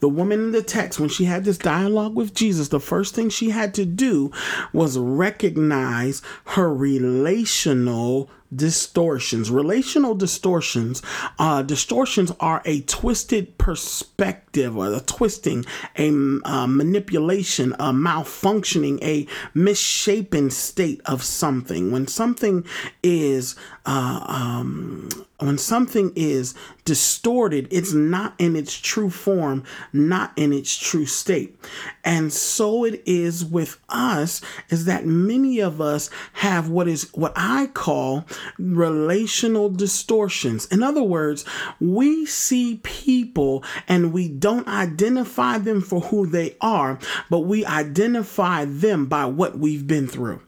The 0.00 0.08
woman 0.08 0.40
in 0.40 0.52
the 0.52 0.62
text, 0.62 0.98
when 0.98 1.08
she 1.08 1.24
had 1.24 1.44
this 1.44 1.58
dialogue 1.58 2.14
with 2.14 2.34
Jesus, 2.34 2.68
the 2.68 2.80
first 2.80 3.14
thing 3.14 3.28
she 3.28 3.50
had 3.50 3.74
to 3.74 3.84
do 3.84 4.30
was 4.72 4.98
recognize 4.98 6.22
her 6.46 6.72
relational 6.72 8.30
distortions. 8.54 9.50
Relational 9.50 10.14
distortions. 10.14 11.02
Uh, 11.38 11.62
distortions 11.62 12.32
are 12.40 12.62
a 12.64 12.82
twisted 12.82 13.56
perspective 13.58 14.76
or 14.76 14.92
a 14.92 15.00
twisting, 15.00 15.64
a 15.96 16.08
uh, 16.44 16.66
manipulation, 16.66 17.72
a 17.74 17.92
malfunctioning, 17.92 19.02
a 19.02 19.26
misshapen 19.54 20.50
state 20.50 21.00
of 21.06 21.22
something. 21.22 21.90
When 21.90 22.06
something 22.06 22.64
is 23.02 23.56
uh, 23.84 24.24
um, 24.26 25.08
when 25.38 25.58
something 25.58 26.12
is 26.14 26.54
distorted, 26.84 27.66
it's 27.70 27.92
not 27.92 28.34
in 28.38 28.54
its 28.54 28.78
true 28.78 29.10
form, 29.10 29.64
not 29.92 30.32
in 30.36 30.52
its 30.52 30.76
true 30.76 31.06
state. 31.06 31.58
And 32.04 32.32
so 32.32 32.84
it 32.84 33.02
is 33.06 33.44
with 33.44 33.78
us 33.88 34.40
is 34.68 34.84
that 34.84 35.04
many 35.04 35.58
of 35.58 35.80
us 35.80 36.10
have 36.34 36.68
what 36.68 36.86
is 36.86 37.10
what 37.12 37.32
I 37.34 37.66
call 37.66 38.24
relational 38.58 39.68
distortions. 39.68 40.66
In 40.66 40.82
other 40.82 41.02
words, 41.02 41.44
we 41.80 42.24
see 42.26 42.80
people 42.84 43.64
and 43.88 44.12
we 44.12 44.28
don't 44.28 44.68
identify 44.68 45.58
them 45.58 45.80
for 45.80 46.00
who 46.00 46.26
they 46.26 46.56
are, 46.60 46.98
but 47.30 47.40
we 47.40 47.64
identify 47.64 48.64
them 48.64 49.06
by 49.06 49.26
what 49.26 49.58
we've 49.58 49.86
been 49.86 50.06
through. 50.06 50.40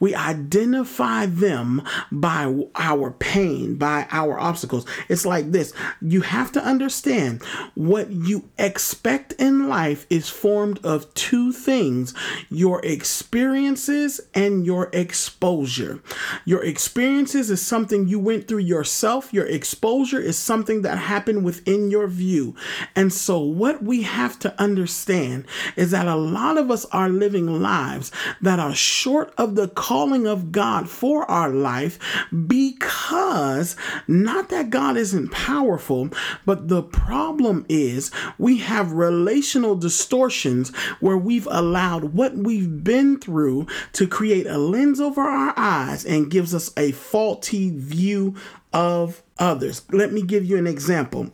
We 0.00 0.14
identify 0.14 1.26
them 1.26 1.82
by 2.12 2.54
our 2.74 3.10
pain, 3.12 3.76
by 3.76 4.06
our 4.10 4.38
obstacles. 4.38 4.86
It's 5.08 5.26
like 5.26 5.52
this 5.52 5.72
you 6.00 6.20
have 6.22 6.52
to 6.52 6.64
understand 6.64 7.42
what 7.74 8.10
you 8.10 8.48
expect 8.58 9.32
in 9.34 9.68
life 9.68 10.06
is 10.10 10.28
formed 10.28 10.84
of 10.84 11.12
two 11.14 11.52
things 11.52 12.14
your 12.48 12.84
experiences 12.84 14.20
and 14.34 14.64
your 14.64 14.88
exposure. 14.92 16.00
Your 16.44 16.64
experiences 16.64 17.50
is 17.50 17.60
something 17.60 18.08
you 18.08 18.18
went 18.18 18.48
through 18.48 18.60
yourself, 18.60 19.32
your 19.32 19.46
exposure 19.46 20.20
is 20.20 20.38
something 20.38 20.82
that 20.82 20.98
happened 20.98 21.44
within 21.44 21.90
your 21.90 22.06
view. 22.06 22.54
And 22.94 23.12
so, 23.12 23.40
what 23.40 23.82
we 23.82 24.02
have 24.02 24.38
to 24.40 24.60
understand 24.60 25.46
is 25.74 25.90
that 25.90 26.06
a 26.06 26.16
lot 26.16 26.58
of 26.58 26.70
us 26.70 26.84
are 26.86 27.08
living 27.08 27.60
lives 27.60 28.12
that 28.40 28.58
are 28.58 28.74
short 28.74 29.32
of 29.36 29.55
the 29.56 29.68
calling 29.68 30.26
of 30.26 30.52
God 30.52 30.88
for 30.88 31.28
our 31.30 31.48
life 31.48 31.98
because 32.46 33.76
not 34.06 34.48
that 34.50 34.70
God 34.70 34.96
isn't 34.96 35.32
powerful, 35.32 36.10
but 36.44 36.68
the 36.68 36.82
problem 36.82 37.66
is 37.68 38.10
we 38.38 38.58
have 38.58 38.92
relational 38.92 39.74
distortions 39.74 40.74
where 41.00 41.18
we've 41.18 41.48
allowed 41.50 42.14
what 42.14 42.36
we've 42.36 42.84
been 42.84 43.18
through 43.18 43.66
to 43.92 44.06
create 44.06 44.46
a 44.46 44.58
lens 44.58 45.00
over 45.00 45.22
our 45.22 45.54
eyes 45.56 46.04
and 46.04 46.30
gives 46.30 46.54
us 46.54 46.72
a 46.76 46.92
faulty 46.92 47.70
view 47.70 48.34
of 48.72 49.22
others. 49.38 49.82
Let 49.90 50.12
me 50.12 50.22
give 50.22 50.44
you 50.44 50.58
an 50.58 50.66
example. 50.66 51.32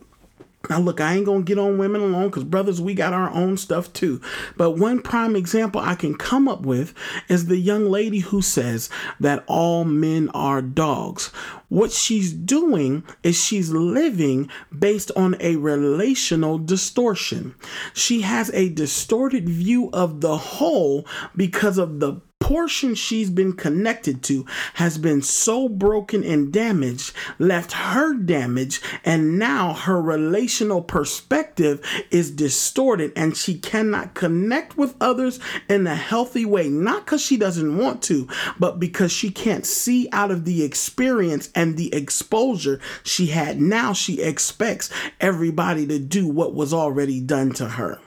Now, 0.71 0.81
look, 0.81 1.01
I 1.01 1.15
ain't 1.15 1.27
gonna 1.27 1.43
get 1.43 1.59
on 1.59 1.79
women 1.79 2.01
alone 2.01 2.29
because, 2.29 2.45
brothers, 2.45 2.81
we 2.81 2.95
got 2.95 3.13
our 3.13 3.31
own 3.31 3.57
stuff 3.57 3.93
too. 3.93 4.21
But 4.57 4.73
one 4.73 5.03
prime 5.03 5.35
example 5.37 5.81
I 5.81 5.95
can 5.95 6.15
come 6.15 6.49
up 6.49 6.63
with 6.63 6.95
is 7.29 7.47
the 7.47 7.57
young 7.57 7.91
lady 7.91 8.21
who 8.21 8.43
says 8.43 8.89
that 9.21 9.45
all 9.47 9.85
men 9.85 10.29
are 10.31 10.63
dogs. 10.63 11.29
What 11.69 11.91
she's 11.91 12.33
doing 12.33 13.03
is 13.23 13.43
she's 13.43 13.71
living 13.71 14.51
based 14.77 15.11
on 15.17 15.37
a 15.41 15.57
relational 15.57 16.59
distortion. 16.59 17.55
She 17.95 18.21
has 18.21 18.51
a 18.51 18.69
distorted 18.69 19.49
view 19.49 19.89
of 19.93 20.21
the 20.21 20.37
whole 20.37 21.07
because 21.35 21.79
of 21.79 22.01
the 22.01 22.21
portion 22.43 22.93
she's 22.97 23.31
been 23.31 23.53
connected 23.53 24.21
to 24.21 24.45
has 24.75 24.99
been 24.99 25.23
so 25.23 25.69
broken 25.69 26.25
and 26.25 26.53
damaged, 26.53 27.15
left 27.39 27.71
her 27.71 28.15
damaged, 28.15 28.83
and 29.05 29.39
now 29.39 29.73
her 29.73 30.03
relational 30.03 30.83
perspective 30.83 31.81
is 32.11 32.33
distorted 32.33 33.13
and 33.15 33.37
she 33.37 33.57
cannot 33.57 34.15
connect 34.15 34.77
with 34.77 34.97
others 35.01 35.39
in 35.69 35.87
a 35.87 35.95
healthy 35.95 36.45
way. 36.45 36.69
Not 36.69 37.05
because 37.07 37.23
she 37.23 37.37
doesn't 37.37 37.79
want 37.79 38.03
to, 38.03 38.27
but 38.59 38.81
because 38.81 39.13
she 39.13 39.31
can't 39.31 39.65
see 39.65 40.09
out 40.11 40.33
of 40.33 40.45
the 40.45 40.65
experience 40.65 41.49
and 41.55 41.77
the 41.77 41.95
exposure 41.95 42.81
she 43.05 43.27
had. 43.27 43.61
Now 43.61 43.93
she 43.93 44.21
expects 44.21 44.91
everybody 45.21 45.87
to 45.87 46.01
do 46.01 46.27
what 46.27 46.55
was 46.55 46.75
already 46.75 47.21
done 47.21 47.53
to 47.53 47.69
her. 47.69 48.01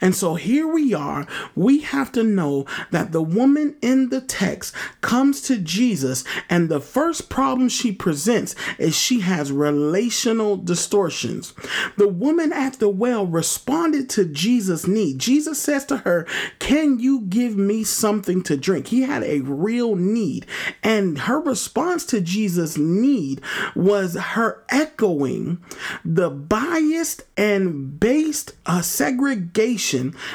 And 0.00 0.14
so 0.14 0.34
here 0.34 0.66
we 0.66 0.94
are. 0.94 1.26
We 1.54 1.80
have 1.80 2.12
to 2.12 2.22
know 2.22 2.66
that 2.90 3.12
the 3.12 3.22
woman 3.22 3.76
in 3.82 4.08
the 4.08 4.20
text 4.20 4.74
comes 5.00 5.40
to 5.42 5.56
Jesus, 5.58 6.24
and 6.48 6.68
the 6.68 6.80
first 6.80 7.28
problem 7.28 7.68
she 7.68 7.92
presents 7.92 8.54
is 8.78 8.96
she 8.96 9.20
has 9.20 9.52
relational 9.52 10.56
distortions. 10.56 11.54
The 11.96 12.08
woman 12.08 12.52
at 12.52 12.78
the 12.78 12.88
well 12.88 13.26
responded 13.26 14.08
to 14.10 14.24
Jesus' 14.24 14.86
need. 14.86 15.18
Jesus 15.18 15.58
says 15.60 15.84
to 15.86 15.98
her, 15.98 16.26
Can 16.58 16.98
you 16.98 17.22
give 17.22 17.56
me 17.56 17.84
something 17.84 18.42
to 18.44 18.56
drink? 18.56 18.88
He 18.88 19.02
had 19.02 19.22
a 19.22 19.40
real 19.40 19.96
need. 19.96 20.46
And 20.82 21.20
her 21.20 21.40
response 21.40 22.04
to 22.06 22.20
Jesus' 22.20 22.76
need 22.76 23.40
was 23.74 24.14
her 24.14 24.64
echoing 24.68 25.62
the 26.04 26.30
biased 26.30 27.22
and 27.36 27.98
based 27.98 28.52
uh, 28.66 28.82
segregation 28.82 29.53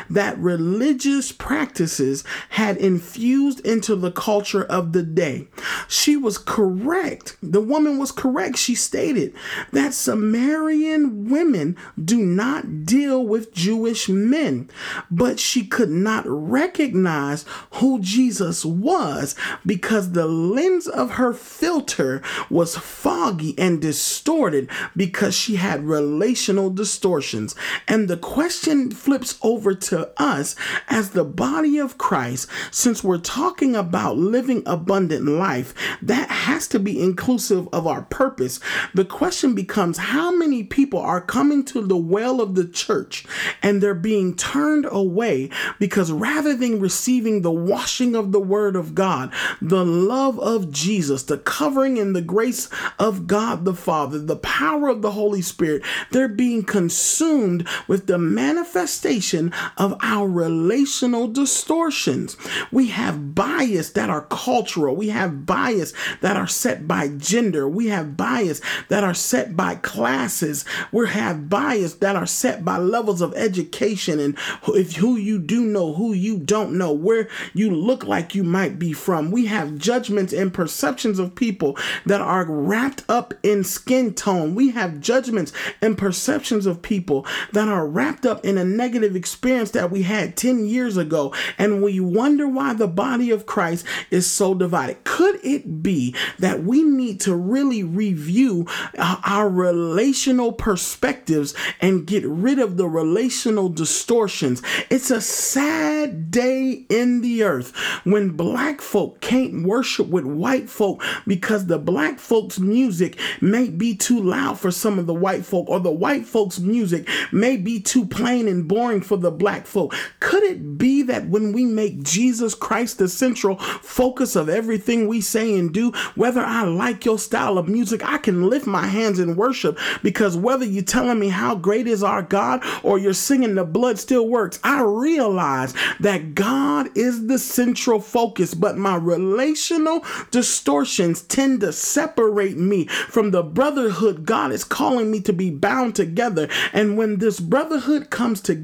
that 0.10 0.38
religious 0.38 1.32
practices 1.32 2.24
had 2.50 2.78
infused 2.78 3.60
into 3.62 3.96
the 3.96 4.12
culture 4.12 4.64
of 4.64 4.94
the 4.94 5.04
day. 5.04 5.48
She 5.88 6.16
was 6.16 6.38
correct. 6.38 7.38
The 7.42 7.62
woman 7.62 7.98
was 8.00 8.12
correct. 8.12 8.58
She 8.58 8.76
stated 8.76 9.34
that 9.72 9.94
Samaritan 9.94 11.30
women 11.30 11.78
do 12.04 12.18
not 12.18 12.86
deal 12.86 13.24
with 13.26 13.54
Jewish 13.54 14.10
men, 14.10 14.70
but 15.12 15.40
she 15.40 15.66
could 15.66 15.90
not 15.90 16.24
recognize 16.26 17.46
who 17.74 18.00
Jesus 18.00 18.66
was 18.66 19.36
because 19.66 20.12
the 20.12 20.28
lens 20.28 20.88
of 20.88 21.12
her 21.12 21.34
filter 21.34 22.22
was 22.50 22.78
foggy 22.78 23.58
and 23.58 23.82
distorted 23.82 24.70
because 24.96 25.36
she 25.36 25.56
had 25.58 25.84
relational 25.84 26.70
distortions. 26.70 27.56
And 27.88 28.08
the 28.08 28.18
question 28.18 28.92
flips 29.10 29.40
over 29.42 29.74
to 29.74 30.08
us 30.18 30.56
as 30.88 31.10
the 31.10 31.24
body 31.24 31.80
of 31.80 31.98
Christ, 31.98 32.48
since 32.70 33.04
we're 33.04 33.18
talking 33.18 33.76
about 33.76 34.18
living 34.18 34.62
abundant 34.68 35.26
life, 35.26 35.74
that 36.04 36.30
has 36.30 36.68
to 36.68 36.80
be 36.80 37.02
inclusive 37.02 37.68
of 37.74 37.88
our 37.88 38.04
purpose. 38.04 38.60
The 38.94 39.06
question 39.06 39.56
becomes 39.56 39.98
how 39.98 40.30
many 40.30 40.64
people 40.64 41.00
are 41.00 41.22
coming 41.22 41.66
to 41.66 41.82
the 41.82 41.98
well 41.98 42.40
of 42.40 42.54
the 42.54 42.68
church 42.68 43.26
and 43.64 43.82
they're 43.82 43.96
being 43.96 44.36
turned 44.36 44.86
away 44.92 45.50
because 45.80 46.12
rather 46.12 46.56
than 46.56 46.80
receiving 46.80 47.42
the 47.42 47.50
washing 47.52 48.16
of 48.16 48.32
the 48.32 48.40
word 48.40 48.76
of 48.76 48.94
God, 48.94 49.34
the 49.60 49.84
love 49.84 50.40
of 50.40 50.72
Jesus, 50.72 51.24
the 51.24 51.40
covering 51.40 51.98
and 51.98 52.16
the 52.16 52.22
grace 52.22 52.70
of 53.00 53.26
God 53.26 53.66
the 53.66 53.74
Father, 53.74 54.20
the 54.20 54.36
power 54.36 54.88
of 54.88 55.02
the 55.02 55.12
Holy 55.12 55.42
Spirit, 55.42 55.82
they're 56.12 56.28
being 56.28 56.62
consumed 56.62 57.68
with 57.88 58.06
the 58.06 58.20
manifestation 58.20 58.99
manifestation 59.04 59.54
of 59.78 59.96
our 60.02 60.28
relational 60.28 61.28
distortions. 61.28 62.38
We 62.72 62.88
have 62.88 63.34
bias 63.36 63.92
that 63.92 64.10
are 64.10 64.26
cultural. 64.30 64.96
We 64.96 65.10
have 65.10 65.46
bias 65.46 65.94
that 66.22 66.36
are 66.36 66.48
set 66.48 66.88
by 66.88 67.10
gender. 67.10 67.68
We 67.68 67.88
have 67.88 68.18
bias 68.18 68.62
that 68.90 69.04
are 69.04 69.14
set 69.14 69.56
by 69.56 69.76
classes. 69.76 70.66
We 70.92 71.08
have 71.08 71.50
bias 71.50 71.96
that 71.96 72.16
are 72.16 72.26
set 72.26 72.66
by 72.66 72.78
levels 72.78 73.22
of 73.22 73.34
education 73.36 74.20
and 74.20 74.38
if 74.68 74.96
who 74.96 75.16
you 75.16 75.40
do 75.40 75.62
know, 75.62 75.94
who 75.94 76.14
you 76.14 76.38
don't 76.38 76.78
know, 76.78 76.92
where 76.92 77.30
you 77.54 77.72
look 77.72 78.04
like 78.06 78.36
you 78.36 78.44
might 78.44 78.80
be 78.80 78.94
from. 78.94 79.32
We 79.32 79.46
have 79.46 79.78
judgments 79.78 80.34
and 80.34 80.54
perceptions 80.54 81.20
of 81.20 81.36
people 81.36 81.78
that 82.06 82.22
are 82.22 82.46
wrapped 82.46 83.04
up 83.08 83.34
in 83.44 83.64
skin 83.64 84.14
tone. 84.14 84.56
We 84.56 84.72
have 84.72 85.00
judgments 85.00 85.54
and 85.82 85.98
perceptions 85.98 86.66
of 86.66 86.82
people 86.82 87.26
that 87.54 87.68
are 87.68 87.88
wrapped 87.88 88.26
up 88.26 88.44
in 88.44 88.58
a 88.58 88.64
negative 88.64 88.89
negative 88.90 89.16
experience 89.16 89.70
that 89.72 89.92
we 89.92 90.02
had 90.02 90.36
10 90.36 90.66
years 90.66 90.98
ago, 90.98 91.32
and 91.60 91.84
we 91.84 92.00
wonder 92.00 92.48
why 92.48 92.74
the 92.74 92.88
body 92.88 93.30
of 93.30 93.46
Christ 93.46 93.86
is 94.10 94.26
so 94.26 94.56
divided. 94.56 95.04
Could 95.04 95.40
it 95.44 95.84
be 95.84 96.16
that 96.40 96.64
we 96.64 96.82
need 96.82 97.20
to 97.22 97.36
really 97.36 97.84
review 97.84 98.66
uh, 98.98 99.18
our 99.24 99.48
relational 99.48 100.52
perspectives 100.52 101.54
and 101.80 102.08
get 102.08 102.26
rid 102.26 102.58
of 102.58 102.78
the 102.78 102.88
relational 102.88 103.70
distortions? 103.70 104.64
It's 104.90 105.12
a 105.12 105.22
sad 105.22 106.32
day 106.32 106.86
in 106.90 107.22
the 107.22 107.44
earth 107.44 107.76
when 108.06 108.32
black 108.32 108.82
folk 108.82 109.22
can't 109.22 109.68
worship 109.68 110.08
with 110.08 110.26
white 110.26 110.68
folk 110.68 111.04
because 111.28 111.68
the 111.68 111.78
black 111.78 112.18
folks' 112.18 112.58
music 112.58 113.20
may 113.40 113.70
be 113.70 113.96
too 113.96 114.20
loud 114.20 114.58
for 114.60 114.72
some 114.72 114.98
of 114.98 115.06
the 115.06 115.14
white 115.14 115.46
folk, 115.46 115.70
or 115.70 115.80
the 115.80 115.92
white 115.92 116.26
folks' 116.26 116.58
music 116.58 117.08
may 117.32 117.56
be 117.56 117.80
too 117.80 118.06
plain 118.06 118.48
and 118.48 118.68
boring 118.68 118.79
boring 118.80 119.02
for 119.02 119.18
the 119.18 119.30
black 119.30 119.68
folk. 119.68 119.94
Could 120.22 120.42
it 120.44 120.78
be 120.78 121.02
that 121.02 121.28
when 121.28 121.52
we 121.52 121.66
make 121.66 122.02
Jesus 122.02 122.56
Christ 122.56 122.98
the 122.98 123.10
central 123.10 123.58
focus 123.58 124.38
of 124.38 124.48
everything 124.48 125.06
we 125.06 125.20
say 125.20 125.60
and 125.60 125.74
do, 125.74 125.92
whether 126.16 126.40
I 126.40 126.64
like 126.64 127.04
your 127.04 127.20
style 127.20 127.58
of 127.58 127.68
music, 127.68 128.02
I 128.08 128.20
can 128.20 128.50
lift 128.50 128.66
my 128.66 128.88
hands 128.88 129.20
in 129.20 129.36
worship 129.36 129.78
because 130.02 130.38
whether 130.38 130.64
you're 130.64 130.82
telling 130.82 131.20
me 131.20 131.28
how 131.28 131.56
great 131.56 131.88
is 131.88 132.02
our 132.02 132.22
God 132.22 132.64
or 132.82 132.98
you're 132.98 133.12
singing 133.12 133.56
the 133.56 133.66
blood 133.66 134.00
still 134.00 134.30
works, 134.30 134.62
I 134.64 134.82
realize 134.82 135.74
that 136.00 136.34
God 136.34 136.88
is 136.98 137.28
the 137.28 137.38
central 137.38 138.00
focus, 138.00 138.54
but 138.54 138.78
my 138.78 138.96
relational 138.96 140.06
distortions 140.32 141.24
tend 141.24 141.60
to 141.62 141.74
separate 141.74 142.58
me 142.58 142.86
from 142.86 143.32
the 143.32 143.44
brotherhood 143.44 144.26
God 144.26 144.54
is 144.54 144.64
calling 144.64 145.12
me 145.12 145.20
to 145.20 145.34
be 145.34 145.50
bound 145.50 145.98
together. 145.98 146.48
And 146.72 146.98
when 146.98 147.18
this 147.18 147.42
brotherhood 147.42 148.10
comes 148.10 148.40
together, 148.40 148.59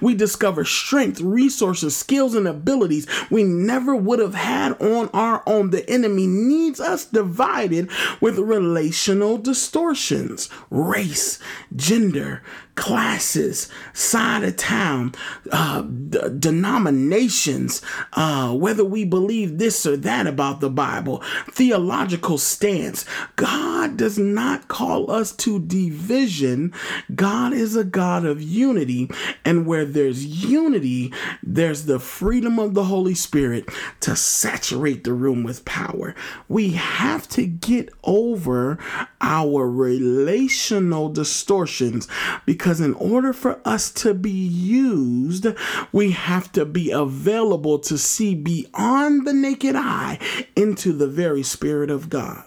we 0.00 0.14
discover 0.14 0.64
strength, 0.64 1.20
resources, 1.20 1.96
skills, 1.96 2.34
and 2.34 2.46
abilities 2.46 3.06
we 3.30 3.44
never 3.44 3.94
would 3.94 4.18
have 4.18 4.34
had 4.34 4.80
on 4.80 5.08
our 5.12 5.42
own. 5.46 5.70
The 5.70 5.88
enemy 5.88 6.26
needs 6.26 6.80
us 6.80 7.04
divided 7.04 7.90
with 8.20 8.38
relational 8.38 9.38
distortions, 9.38 10.48
race, 10.70 11.38
gender, 11.74 12.42
classes, 12.74 13.68
side 13.92 14.42
of 14.42 14.56
town, 14.56 15.14
uh, 15.50 15.82
d- 15.82 16.18
denominations, 16.38 17.82
uh, 18.14 18.52
whether 18.54 18.84
we 18.84 19.04
believe 19.04 19.58
this 19.58 19.84
or 19.84 19.96
that 19.96 20.26
about 20.26 20.60
the 20.60 20.70
Bible, 20.70 21.22
theological 21.50 22.38
stance. 22.38 23.04
God 23.36 23.96
does 23.96 24.18
not 24.18 24.68
call 24.68 25.10
us 25.10 25.32
to 25.36 25.60
division. 25.60 26.72
God 27.14 27.52
is 27.52 27.76
a 27.76 27.84
God 27.84 28.24
of 28.24 28.42
unity. 28.42 29.10
And 29.44 29.66
where 29.66 29.84
there's 29.84 30.24
unity, 30.24 31.12
there's 31.42 31.84
the 31.84 31.98
freedom 31.98 32.58
of 32.58 32.74
the 32.74 32.84
Holy 32.84 33.14
Spirit 33.14 33.68
to 34.00 34.16
saturate 34.16 35.04
the 35.04 35.12
room 35.12 35.42
with 35.44 35.64
power. 35.64 36.14
We 36.48 36.70
have 36.70 37.28
to 37.30 37.46
get 37.46 37.90
over 38.02 38.78
our 39.20 39.68
relational 39.68 41.08
distortions 41.10 42.08
because 42.46 42.61
because 42.62 42.80
in 42.80 42.94
order 42.94 43.32
for 43.32 43.60
us 43.64 43.90
to 43.90 44.14
be 44.14 44.30
used, 44.30 45.48
we 45.90 46.12
have 46.12 46.52
to 46.52 46.64
be 46.64 46.92
available 46.92 47.76
to 47.80 47.98
see 47.98 48.36
beyond 48.36 49.26
the 49.26 49.32
naked 49.32 49.74
eye 49.74 50.16
into 50.54 50.92
the 50.92 51.08
very 51.08 51.42
Spirit 51.42 51.90
of 51.90 52.08
God. 52.08 52.44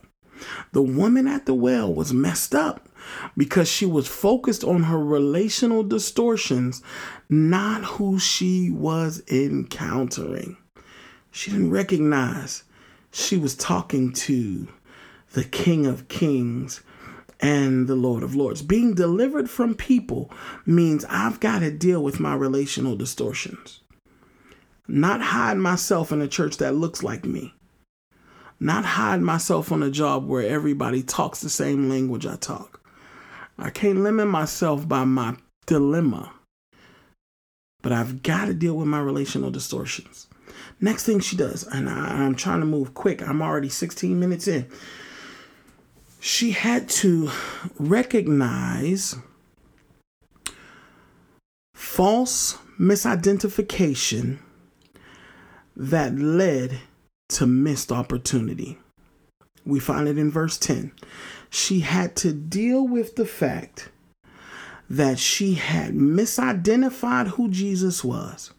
The 0.71 0.81
woman 0.81 1.27
at 1.27 1.45
the 1.45 1.53
well 1.53 1.93
was 1.93 2.13
messed 2.13 2.55
up 2.55 2.87
because 3.35 3.67
she 3.67 3.85
was 3.85 4.07
focused 4.07 4.63
on 4.63 4.83
her 4.83 5.03
relational 5.03 5.83
distortions, 5.83 6.81
not 7.27 7.83
who 7.83 8.17
she 8.17 8.71
was 8.71 9.21
encountering. 9.29 10.55
She 11.29 11.51
didn't 11.51 11.71
recognize 11.71 12.63
she 13.11 13.35
was 13.35 13.53
talking 13.53 14.13
to 14.13 14.69
the 15.33 15.43
King 15.43 15.85
of 15.85 16.07
Kings 16.07 16.79
and 17.39 17.87
the 17.87 17.95
Lord 17.95 18.23
of 18.23 18.35
Lords. 18.35 18.61
Being 18.61 18.93
delivered 18.93 19.49
from 19.49 19.75
people 19.75 20.31
means 20.65 21.05
I've 21.09 21.39
got 21.39 21.59
to 21.59 21.71
deal 21.71 22.01
with 22.01 22.19
my 22.19 22.35
relational 22.35 22.95
distortions. 22.95 23.81
Not 24.87 25.21
hide 25.21 25.57
myself 25.57 26.11
in 26.11 26.21
a 26.21 26.27
church 26.27 26.57
that 26.57 26.75
looks 26.75 27.03
like 27.03 27.25
me. 27.25 27.53
Not 28.59 28.85
hide 28.85 29.21
myself 29.21 29.71
on 29.71 29.83
a 29.83 29.91
job 29.91 30.27
where 30.27 30.47
everybody 30.47 31.03
talks 31.03 31.41
the 31.41 31.49
same 31.49 31.89
language 31.89 32.25
I 32.25 32.35
talk. 32.35 32.81
I 33.57 33.69
can't 33.69 33.99
limit 33.99 34.27
myself 34.27 34.87
by 34.87 35.03
my 35.05 35.35
dilemma, 35.65 36.31
but 37.81 37.91
I've 37.91 38.21
got 38.21 38.45
to 38.45 38.53
deal 38.53 38.75
with 38.75 38.87
my 38.87 38.99
relational 38.99 39.51
distortions. 39.51 40.27
Next 40.79 41.03
thing 41.03 41.19
she 41.19 41.35
does, 41.35 41.63
and 41.63 41.89
I, 41.89 42.23
am 42.23 42.35
trying 42.35 42.59
to 42.59 42.65
move 42.65 42.93
quick, 42.93 43.27
I'm 43.27 43.41
already 43.41 43.69
16 43.69 44.19
minutes 44.19 44.47
in 44.47 44.69
she 46.25 46.49
had 46.49 46.89
to 46.89 47.29
recognize 47.77 49.15
false 51.75 52.57
misidentification 52.79 54.39
that 55.75 56.17
led 56.17 56.79
to 57.29 57.45
missed 57.45 57.91
opportunity. 57.91 58.75
We 59.67 59.79
find 59.79 60.07
it 60.07 60.17
in 60.17 60.31
verse 60.31 60.57
10. 60.57 60.93
She 61.51 61.81
had 61.81 62.15
to 62.15 62.33
deal 62.33 62.87
with 62.87 63.17
the 63.17 63.27
fact 63.27 63.91
that 64.89 65.19
she 65.19 65.53
had 65.53 65.93
misidentified 65.93 67.27
who 67.27 67.49
Jesus 67.49 68.03
was, 68.03 68.51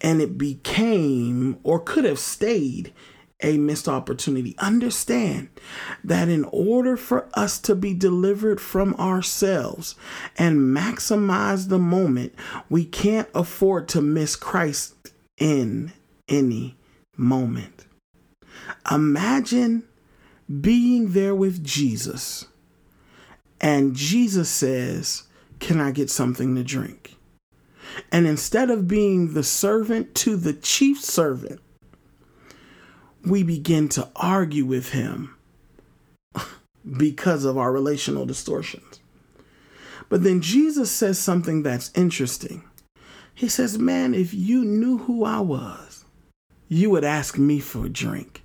and 0.00 0.22
it 0.22 0.38
became 0.38 1.58
or 1.62 1.78
could 1.78 2.04
have 2.04 2.18
stayed 2.18 2.94
a 3.42 3.58
missed 3.58 3.88
opportunity. 3.88 4.54
Understand 4.58 5.48
that 6.02 6.28
in 6.28 6.44
order 6.44 6.96
for 6.96 7.28
us 7.34 7.58
to 7.60 7.74
be 7.74 7.92
delivered 7.92 8.60
from 8.60 8.94
ourselves 8.94 9.94
and 10.36 10.76
maximize 10.76 11.68
the 11.68 11.78
moment, 11.78 12.34
we 12.70 12.84
can't 12.84 13.28
afford 13.34 13.88
to 13.88 14.00
miss 14.00 14.36
Christ 14.36 14.94
in 15.38 15.92
any 16.28 16.76
moment. 17.16 17.86
Imagine 18.90 19.84
being 20.60 21.12
there 21.12 21.34
with 21.34 21.64
Jesus, 21.64 22.46
and 23.60 23.94
Jesus 23.94 24.48
says, 24.48 25.24
Can 25.58 25.80
I 25.80 25.90
get 25.90 26.10
something 26.10 26.54
to 26.54 26.64
drink? 26.64 27.16
And 28.12 28.26
instead 28.26 28.70
of 28.70 28.88
being 28.88 29.34
the 29.34 29.42
servant 29.42 30.14
to 30.16 30.36
the 30.36 30.52
chief 30.52 31.00
servant, 31.00 31.60
we 33.26 33.42
begin 33.42 33.88
to 33.90 34.08
argue 34.14 34.64
with 34.64 34.90
him 34.90 35.36
because 36.96 37.44
of 37.44 37.58
our 37.58 37.72
relational 37.72 38.24
distortions. 38.24 39.00
But 40.08 40.22
then 40.22 40.40
Jesus 40.40 40.90
says 40.90 41.18
something 41.18 41.62
that's 41.62 41.90
interesting. 41.96 42.62
He 43.34 43.48
says, 43.48 43.78
Man, 43.78 44.14
if 44.14 44.32
you 44.32 44.64
knew 44.64 44.98
who 44.98 45.24
I 45.24 45.40
was, 45.40 46.04
you 46.68 46.90
would 46.90 47.04
ask 47.04 47.36
me 47.36 47.58
for 47.58 47.86
a 47.86 47.90
drink. 47.90 48.42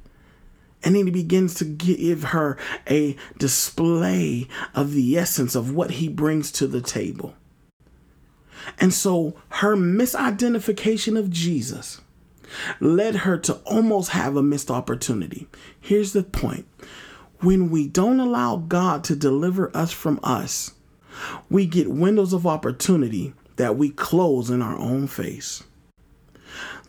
And 0.84 0.96
then 0.96 1.06
he 1.06 1.12
begins 1.12 1.54
to 1.56 1.65
give 1.65 2.24
her 2.26 2.58
a 2.89 3.15
display 3.38 4.48
of 4.74 4.94
the 4.94 5.15
essence 5.15 5.54
of 5.54 5.76
what 5.76 5.91
he 5.91 6.10
brings 6.10 6.52
to 6.54 6.65
the 6.65 6.82
table. 6.82 7.36
And 8.80 8.91
so 8.91 9.36
her 9.50 9.76
misidentification 9.76 11.17
of 11.17 11.30
Jesus 11.30 12.01
led 12.80 13.18
her 13.18 13.38
to 13.38 13.56
almost 13.66 14.12
have 14.12 14.36
a 14.36 14.44
missed 14.44 14.72
opportunity. 14.72 15.48
Here's 15.80 16.14
the 16.14 16.24
point 16.24 16.68
when 17.40 17.70
we 17.72 17.88
don't 17.88 18.20
allow 18.20 18.58
God 18.58 19.04
to 19.06 19.16
deliver 19.16 19.76
us 19.76 19.92
from 19.92 20.20
us, 20.24 20.72
we 21.50 21.66
get 21.66 21.90
windows 21.90 22.34
of 22.34 22.46
opportunity 22.46 23.34
that 23.56 23.78
we 23.78 23.90
close 23.90 24.50
in 24.50 24.62
our 24.62 24.78
own 24.78 25.08
face. 25.08 25.64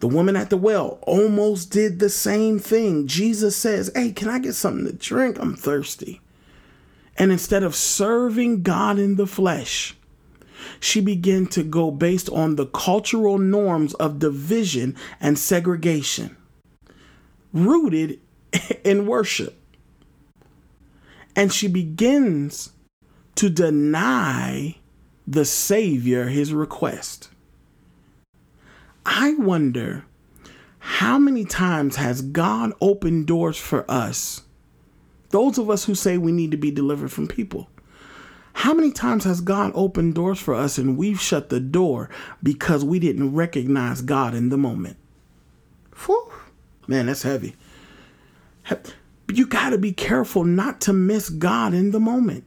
The 0.00 0.08
woman 0.08 0.36
at 0.36 0.50
the 0.50 0.56
well 0.56 0.98
almost 1.02 1.70
did 1.70 1.98
the 1.98 2.10
same 2.10 2.58
thing. 2.58 3.06
Jesus 3.06 3.56
says, 3.56 3.90
Hey, 3.94 4.10
can 4.10 4.28
I 4.28 4.40
get 4.40 4.54
something 4.54 4.86
to 4.86 4.92
drink? 4.92 5.38
I'm 5.38 5.54
thirsty. 5.54 6.20
And 7.16 7.30
instead 7.30 7.62
of 7.62 7.76
serving 7.76 8.62
God 8.62 8.98
in 8.98 9.16
the 9.16 9.26
flesh, 9.26 9.94
she 10.80 11.00
began 11.00 11.46
to 11.46 11.62
go 11.62 11.90
based 11.90 12.28
on 12.30 12.56
the 12.56 12.66
cultural 12.66 13.38
norms 13.38 13.94
of 13.94 14.18
division 14.18 14.96
and 15.20 15.38
segregation, 15.38 16.36
rooted 17.52 18.20
in 18.84 19.06
worship. 19.06 19.58
And 21.34 21.52
she 21.52 21.68
begins 21.68 22.72
to 23.36 23.48
deny 23.48 24.76
the 25.26 25.44
Savior 25.44 26.26
his 26.26 26.52
request. 26.52 27.30
I 29.06 29.34
wonder 29.34 30.04
how 30.78 31.18
many 31.18 31.44
times 31.44 31.96
has 31.96 32.22
God 32.22 32.72
opened 32.80 33.26
doors 33.26 33.56
for 33.56 33.88
us, 33.90 34.42
those 35.30 35.58
of 35.58 35.70
us 35.70 35.84
who 35.84 35.94
say 35.94 36.18
we 36.18 36.32
need 36.32 36.50
to 36.50 36.56
be 36.56 36.70
delivered 36.70 37.10
from 37.10 37.26
people? 37.26 37.68
How 38.54 38.74
many 38.74 38.92
times 38.92 39.24
has 39.24 39.40
God 39.40 39.72
opened 39.74 40.14
doors 40.14 40.38
for 40.38 40.54
us 40.54 40.78
and 40.78 40.96
we've 40.96 41.20
shut 41.20 41.48
the 41.48 41.60
door 41.60 42.10
because 42.42 42.84
we 42.84 42.98
didn't 42.98 43.34
recognize 43.34 44.02
God 44.02 44.34
in 44.34 44.50
the 44.50 44.58
moment? 44.58 44.96
Whew. 46.04 46.32
Man, 46.86 47.06
that's 47.06 47.22
heavy. 47.22 47.56
You 49.28 49.46
got 49.46 49.70
to 49.70 49.78
be 49.78 49.92
careful 49.92 50.44
not 50.44 50.80
to 50.82 50.92
miss 50.92 51.28
God 51.28 51.74
in 51.74 51.90
the 51.90 52.00
moment. 52.00 52.44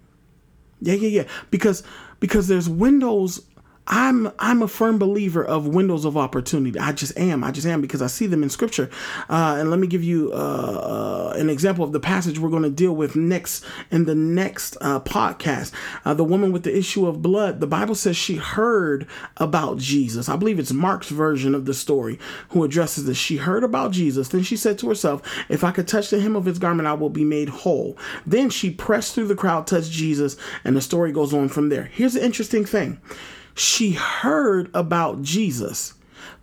Yeah, 0.82 0.96
yeah, 0.96 1.10
yeah. 1.10 1.28
Because 1.52 1.84
because 2.20 2.48
there's 2.48 2.70
windows 2.70 3.41
I'm 3.88 4.32
I'm 4.39 4.63
a 4.63 4.67
firm 4.67 4.98
believer 4.98 5.43
of 5.43 5.67
windows 5.67 6.06
of 6.06 6.17
opportunity. 6.17 6.80
I 6.80 6.91
just 6.91 7.17
am. 7.17 7.43
I 7.43 7.52
just 7.52 7.67
am 7.67 7.82
because 7.82 8.02
I 8.02 8.08
see 8.08 8.26
them 8.26 8.41
in 8.41 8.50
Scripture. 8.50 8.89
Uh, 9.30 9.58
and 9.60 9.69
let 9.69 9.80
me 9.80 9.86
give 9.86 10.04
you 10.04 10.32
uh, 10.34 10.36
uh, 10.36 11.38
an 11.38 11.50
example 11.50 11.86
of 11.86 11.91
the 11.91 12.00
passage 12.00 12.39
we're 12.39 12.50
going 12.50 12.63
to 12.63 12.69
deal 12.69 12.95
with 12.95 13.15
next 13.15 13.63
in 13.91 14.06
the 14.06 14.15
next 14.15 14.76
uh, 14.82 15.00
podcast. 15.02 15.71
Uh, 16.04 16.15
the 16.15 16.24
woman 16.24 16.52
with 16.52 16.63
the 16.63 16.76
issue 16.76 17.06
of 17.06 17.21
blood. 17.21 17.60
The 17.60 17.67
Bible 17.67 17.93
says 17.93 18.17
she 18.17 18.36
heard 18.38 19.06
about 19.38 19.78
Jesus. 19.78 20.30
I 20.30 20.36
believe 20.36 20.58
it's 20.58 20.74
Mark's 20.74 21.10
version 21.10 21.54
of 21.54 21.65
the 21.65 21.74
story 21.74 22.17
who 22.50 22.63
addresses 22.63 23.06
this. 23.06 23.17
She 23.17 23.38
heard 23.38 23.63
about 23.63 23.91
Jesus. 23.91 24.30
Then 24.30 24.41
she 24.41 24.58
said 24.58 24.80
to 24.80 24.89
herself, 24.89 25.21
"If 25.48 25.63
I 25.63 25.71
could 25.71 25.88
touch 25.88 26.10
the 26.10 26.19
hem 26.19 26.36
of 26.36 26.45
his 26.45 26.58
garment, 26.58 26.88
I 26.88 26.93
will 26.93 27.10
be 27.10 27.24
made 27.24 27.50
whole." 27.50 27.98
Then 28.26 28.50
she 28.50 28.71
pressed 28.71 29.13
through 29.13 29.28
the 29.28 29.36
crowd, 29.36 29.67
touched 29.67 29.91
Jesus, 29.91 30.38
and 30.63 30.76
the 30.76 30.82
story 30.82 31.12
goes 31.12 31.36
on 31.36 31.50
from 31.50 31.69
there. 31.69 31.89
Here's 31.93 32.13
the 32.13 32.26
interesting 32.26 32.65
thing 32.65 33.00
she 33.56 33.94
heard 33.94 34.70
about 34.74 35.22
Jesus, 35.22 35.94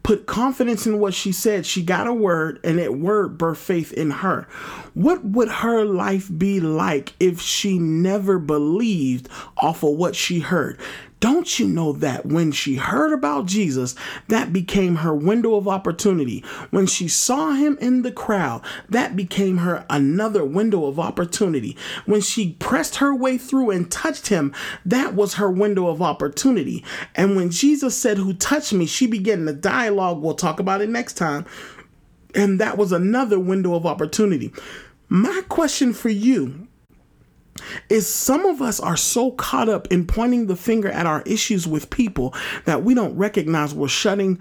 put 0.02 0.26
confidence 0.26 0.86
in 0.86 0.98
what 0.98 1.12
she 1.12 1.30
said. 1.30 1.66
She 1.66 1.82
got 1.82 2.06
a 2.06 2.12
word, 2.12 2.58
and 2.64 2.78
that 2.78 2.96
word 2.96 3.38
birthed 3.38 3.58
faith 3.58 3.92
in 3.92 4.10
her. 4.10 4.48
What 4.94 5.22
would 5.22 5.48
her 5.48 5.84
life 5.84 6.30
be 6.36 6.58
like 6.58 7.12
if 7.20 7.40
she 7.40 7.78
never 7.78 8.38
believed 8.38 9.28
off 9.58 9.82
of 9.82 9.90
what 9.90 10.16
she 10.16 10.40
heard? 10.40 10.80
Don't 11.22 11.60
you 11.60 11.68
know 11.68 11.92
that 11.92 12.26
when 12.26 12.50
she 12.50 12.74
heard 12.74 13.12
about 13.12 13.46
Jesus, 13.46 13.94
that 14.26 14.52
became 14.52 14.96
her 14.96 15.14
window 15.14 15.54
of 15.54 15.68
opportunity? 15.68 16.40
When 16.70 16.84
she 16.84 17.06
saw 17.06 17.52
him 17.52 17.78
in 17.80 18.02
the 18.02 18.10
crowd, 18.10 18.64
that 18.88 19.14
became 19.14 19.58
her 19.58 19.86
another 19.88 20.44
window 20.44 20.84
of 20.84 20.98
opportunity. 20.98 21.76
When 22.06 22.22
she 22.22 22.54
pressed 22.54 22.96
her 22.96 23.14
way 23.14 23.38
through 23.38 23.70
and 23.70 23.88
touched 23.88 24.26
him, 24.26 24.52
that 24.84 25.14
was 25.14 25.34
her 25.34 25.48
window 25.48 25.86
of 25.86 26.02
opportunity. 26.02 26.84
And 27.14 27.36
when 27.36 27.50
Jesus 27.50 27.96
said, 27.96 28.18
Who 28.18 28.34
touched 28.34 28.72
me, 28.72 28.84
she 28.84 29.06
began 29.06 29.44
the 29.44 29.52
dialogue. 29.52 30.20
We'll 30.20 30.34
talk 30.34 30.58
about 30.58 30.80
it 30.80 30.88
next 30.88 31.12
time. 31.12 31.46
And 32.34 32.60
that 32.60 32.76
was 32.76 32.90
another 32.90 33.38
window 33.38 33.76
of 33.76 33.86
opportunity. 33.86 34.52
My 35.08 35.42
question 35.48 35.92
for 35.92 36.08
you 36.08 36.66
is 37.88 38.12
some 38.12 38.44
of 38.44 38.62
us 38.62 38.80
are 38.80 38.96
so 38.96 39.32
caught 39.32 39.68
up 39.68 39.86
in 39.88 40.06
pointing 40.06 40.46
the 40.46 40.56
finger 40.56 40.90
at 40.90 41.06
our 41.06 41.22
issues 41.22 41.66
with 41.66 41.90
people 41.90 42.34
that 42.64 42.82
we 42.82 42.94
don't 42.94 43.16
recognize 43.16 43.74
we're 43.74 43.88
shutting 43.88 44.38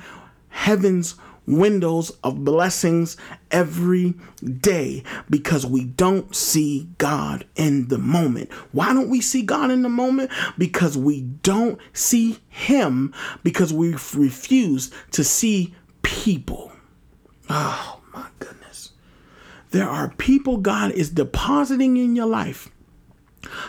heaven's 0.50 1.16
windows 1.48 2.12
of 2.24 2.44
blessings 2.44 3.18
every 3.50 4.14
day 4.60 5.04
because 5.30 5.66
we 5.66 5.84
don't 5.84 6.36
see 6.36 6.88
God 6.98 7.46
in 7.56 7.88
the 7.88 7.98
moment. 7.98 8.52
Why 8.72 8.94
don't 8.94 9.10
we 9.10 9.22
see 9.22 9.42
God 9.42 9.72
in 9.72 9.82
the 9.82 9.90
moment? 9.90 10.32
Because 10.58 10.98
we 10.98 11.22
don't 11.22 11.80
see 11.94 12.40
Him 12.50 13.14
because 13.44 13.74
we 13.74 13.92
refuse 13.92 14.92
to 15.12 15.24
see 15.24 15.76
people. 16.04 16.72
Oh 17.50 18.00
my 18.14 18.28
goodness. 18.40 18.92
There 19.72 19.90
are 19.90 20.14
people 20.18 20.58
God 20.58 20.92
is 20.92 21.10
depositing 21.10 21.98
in 21.98 22.16
your 22.16 22.28
life 22.28 22.70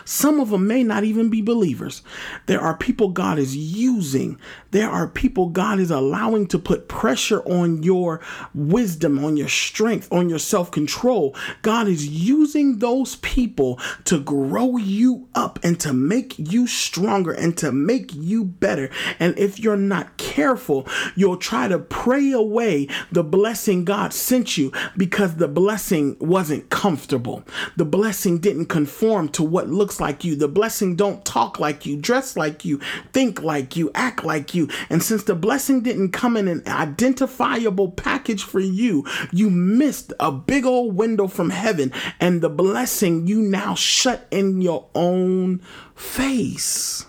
some 0.05 0.39
of 0.39 0.49
them 0.49 0.67
may 0.67 0.83
not 0.83 1.03
even 1.03 1.29
be 1.29 1.41
believers. 1.41 2.01
There 2.45 2.61
are 2.61 2.75
people 2.75 3.09
God 3.09 3.39
is 3.39 3.55
using. 3.55 4.37
There 4.71 4.89
are 4.89 5.07
people 5.07 5.49
God 5.49 5.79
is 5.79 5.91
allowing 5.91 6.47
to 6.47 6.59
put 6.59 6.87
pressure 6.87 7.41
on 7.43 7.83
your 7.83 8.21
wisdom, 8.53 9.23
on 9.23 9.37
your 9.37 9.49
strength, 9.49 10.11
on 10.11 10.29
your 10.29 10.39
self 10.39 10.71
control. 10.71 11.35
God 11.61 11.87
is 11.87 12.07
using 12.07 12.79
those 12.79 13.17
people 13.17 13.79
to 14.05 14.19
grow 14.19 14.77
you 14.77 15.27
up 15.35 15.59
and 15.63 15.79
to 15.81 15.93
make 15.93 16.35
you 16.37 16.67
stronger 16.67 17.31
and 17.31 17.57
to 17.57 17.71
make 17.71 18.13
you 18.13 18.43
better. 18.43 18.89
And 19.19 19.37
if 19.37 19.59
you're 19.59 19.77
not 19.77 20.17
careful, 20.17 20.87
you'll 21.15 21.37
try 21.37 21.67
to 21.67 21.79
pray 21.79 22.31
away 22.31 22.87
the 23.11 23.23
blessing 23.23 23.85
God 23.85 24.13
sent 24.13 24.57
you 24.57 24.71
because 24.97 25.35
the 25.35 25.47
blessing 25.47 26.17
wasn't 26.19 26.69
comfortable. 26.69 27.43
The 27.75 27.85
blessing 27.85 28.39
didn't 28.39 28.67
conform 28.67 29.29
to 29.29 29.43
what 29.43 29.69
looks 29.73 29.99
like 29.99 30.23
you. 30.23 30.35
The 30.35 30.47
blessing 30.47 30.95
don't 30.95 31.25
talk 31.25 31.59
like 31.59 31.85
you, 31.85 31.97
dress 31.97 32.37
like 32.37 32.63
you, 32.63 32.79
think 33.11 33.41
like 33.41 33.75
you, 33.75 33.91
act 33.95 34.23
like 34.23 34.53
you. 34.53 34.69
And 34.89 35.03
since 35.03 35.23
the 35.23 35.35
blessing 35.35 35.81
didn't 35.81 36.11
come 36.11 36.37
in 36.37 36.47
an 36.47 36.63
identifiable 36.67 37.91
package 37.91 38.43
for 38.43 38.59
you, 38.59 39.05
you 39.31 39.49
missed 39.49 40.13
a 40.19 40.31
big 40.31 40.65
old 40.65 40.95
window 40.95 41.27
from 41.27 41.49
heaven 41.49 41.91
and 42.19 42.41
the 42.41 42.49
blessing 42.49 43.27
you 43.27 43.41
now 43.41 43.75
shut 43.75 44.27
in 44.31 44.61
your 44.61 44.87
own 44.95 45.59
face. 45.95 47.05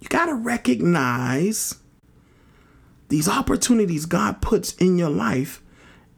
You 0.00 0.08
got 0.08 0.26
to 0.26 0.34
recognize 0.34 1.76
these 3.08 3.28
opportunities 3.28 4.06
God 4.06 4.42
puts 4.42 4.74
in 4.74 4.98
your 4.98 5.10
life 5.10 5.62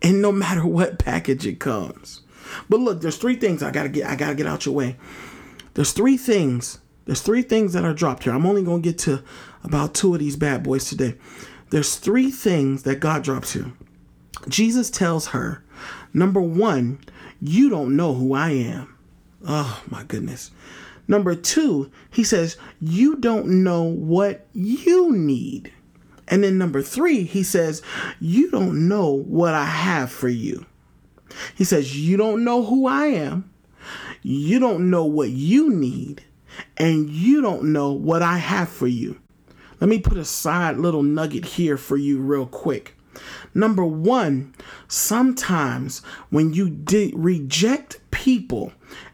and 0.03 0.21
no 0.21 0.33
matter 0.33 0.67
what 0.67 0.99
package 0.99 1.47
it 1.47 1.61
comes. 1.61 2.23
But 2.69 2.81
look, 2.81 3.01
there's 3.01 3.19
three 3.19 3.37
things 3.37 3.63
I 3.63 3.71
gotta 3.71 3.89
get. 3.89 4.07
I 4.07 4.17
gotta 4.17 4.35
get 4.35 4.47
out 4.47 4.67
your 4.67 4.75
way. 4.75 4.97
There's 5.75 5.93
three 5.93 6.17
things. 6.17 6.79
There's 7.05 7.21
three 7.21 7.43
things 7.43 7.73
that 7.73 7.85
are 7.85 7.95
dropped 7.95 8.25
here. 8.25 8.33
I'm 8.33 8.47
only 8.47 8.63
gonna 8.63 8.81
get 8.81 8.99
to 9.01 9.23
about 9.63 9.95
two 9.95 10.15
of 10.15 10.21
these 10.21 10.37
bad 10.37 10.63
boys 10.63 10.89
today. 10.89 11.15
There's 11.71 11.97
three 11.97 12.31
things 12.31 12.85
that 12.85 13.01
God 13.01 13.23
drops 13.23 13.53
here. 13.53 13.73
Jesus 14.49 14.91
tells 14.91 15.29
her, 15.29 15.65
number 16.13 16.41
one, 16.41 17.01
you 17.41 17.69
don't 17.69 17.97
know 17.97 18.15
who 18.15 18.35
I 18.35 18.51
am. 18.51 18.97
Oh 19.47 19.83
my 19.91 20.05
goodness. 20.05 20.51
Number 21.09 21.35
two, 21.35 21.91
he 22.11 22.25
says, 22.25 22.57
you 22.81 23.17
don't 23.17 23.63
know 23.63 23.83
what 23.83 24.47
you 24.53 25.13
need. 25.13 25.73
And 26.29 26.43
then 26.43 26.59
number 26.59 26.83
three, 26.83 27.23
he 27.23 27.43
says, 27.43 27.83
you 28.19 28.51
don't 28.51 28.89
know 28.89 29.11
what 29.11 29.55
I 29.55 29.65
have 29.65 30.11
for 30.11 30.29
you. 30.29 30.67
He 31.55 31.65
says, 31.65 31.99
You 31.99 32.17
don't 32.17 32.45
know 32.45 32.65
who 32.65 32.87
I 32.87 33.07
am. 33.07 33.51
You 34.23 34.59
don't 34.59 34.91
know 34.91 35.05
what 35.05 35.31
you 35.31 35.71
need. 35.71 36.23
And 36.77 37.11
you 37.11 37.43
don't 37.43 37.73
know 37.73 37.93
what 37.93 38.23
I 38.23 38.39
have 38.39 38.69
for 38.69 38.87
you. 38.87 39.21
Let 39.81 39.89
me 39.89 39.99
put 39.99 40.17
a 40.17 40.25
side 40.25 40.79
little 40.79 41.03
nugget 41.03 41.45
here 41.45 41.77
for 41.77 41.97
you, 41.97 42.19
real 42.19 42.47
quick. 42.47 42.97
Number 43.55 43.85
one, 43.85 44.55
sometimes 44.89 46.01
when 46.31 46.53
you 46.55 46.71
de- 46.71 47.13
reject 47.15 48.01
people 48.11 48.73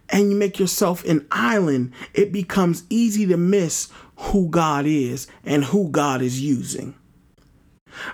and 0.09 0.31
you 0.31 0.37
make 0.37 0.59
yourself 0.59 1.05
an 1.05 1.27
island, 1.31 1.93
it 2.15 2.33
becomes 2.33 2.85
easy 2.91 3.27
to 3.27 3.37
miss 3.37 3.89
who 4.17 4.49
God 4.49 4.87
is 4.87 5.27
and 5.45 5.65
who 5.65 5.91
God 5.91 6.23
is 6.23 6.41
using. 6.41 6.95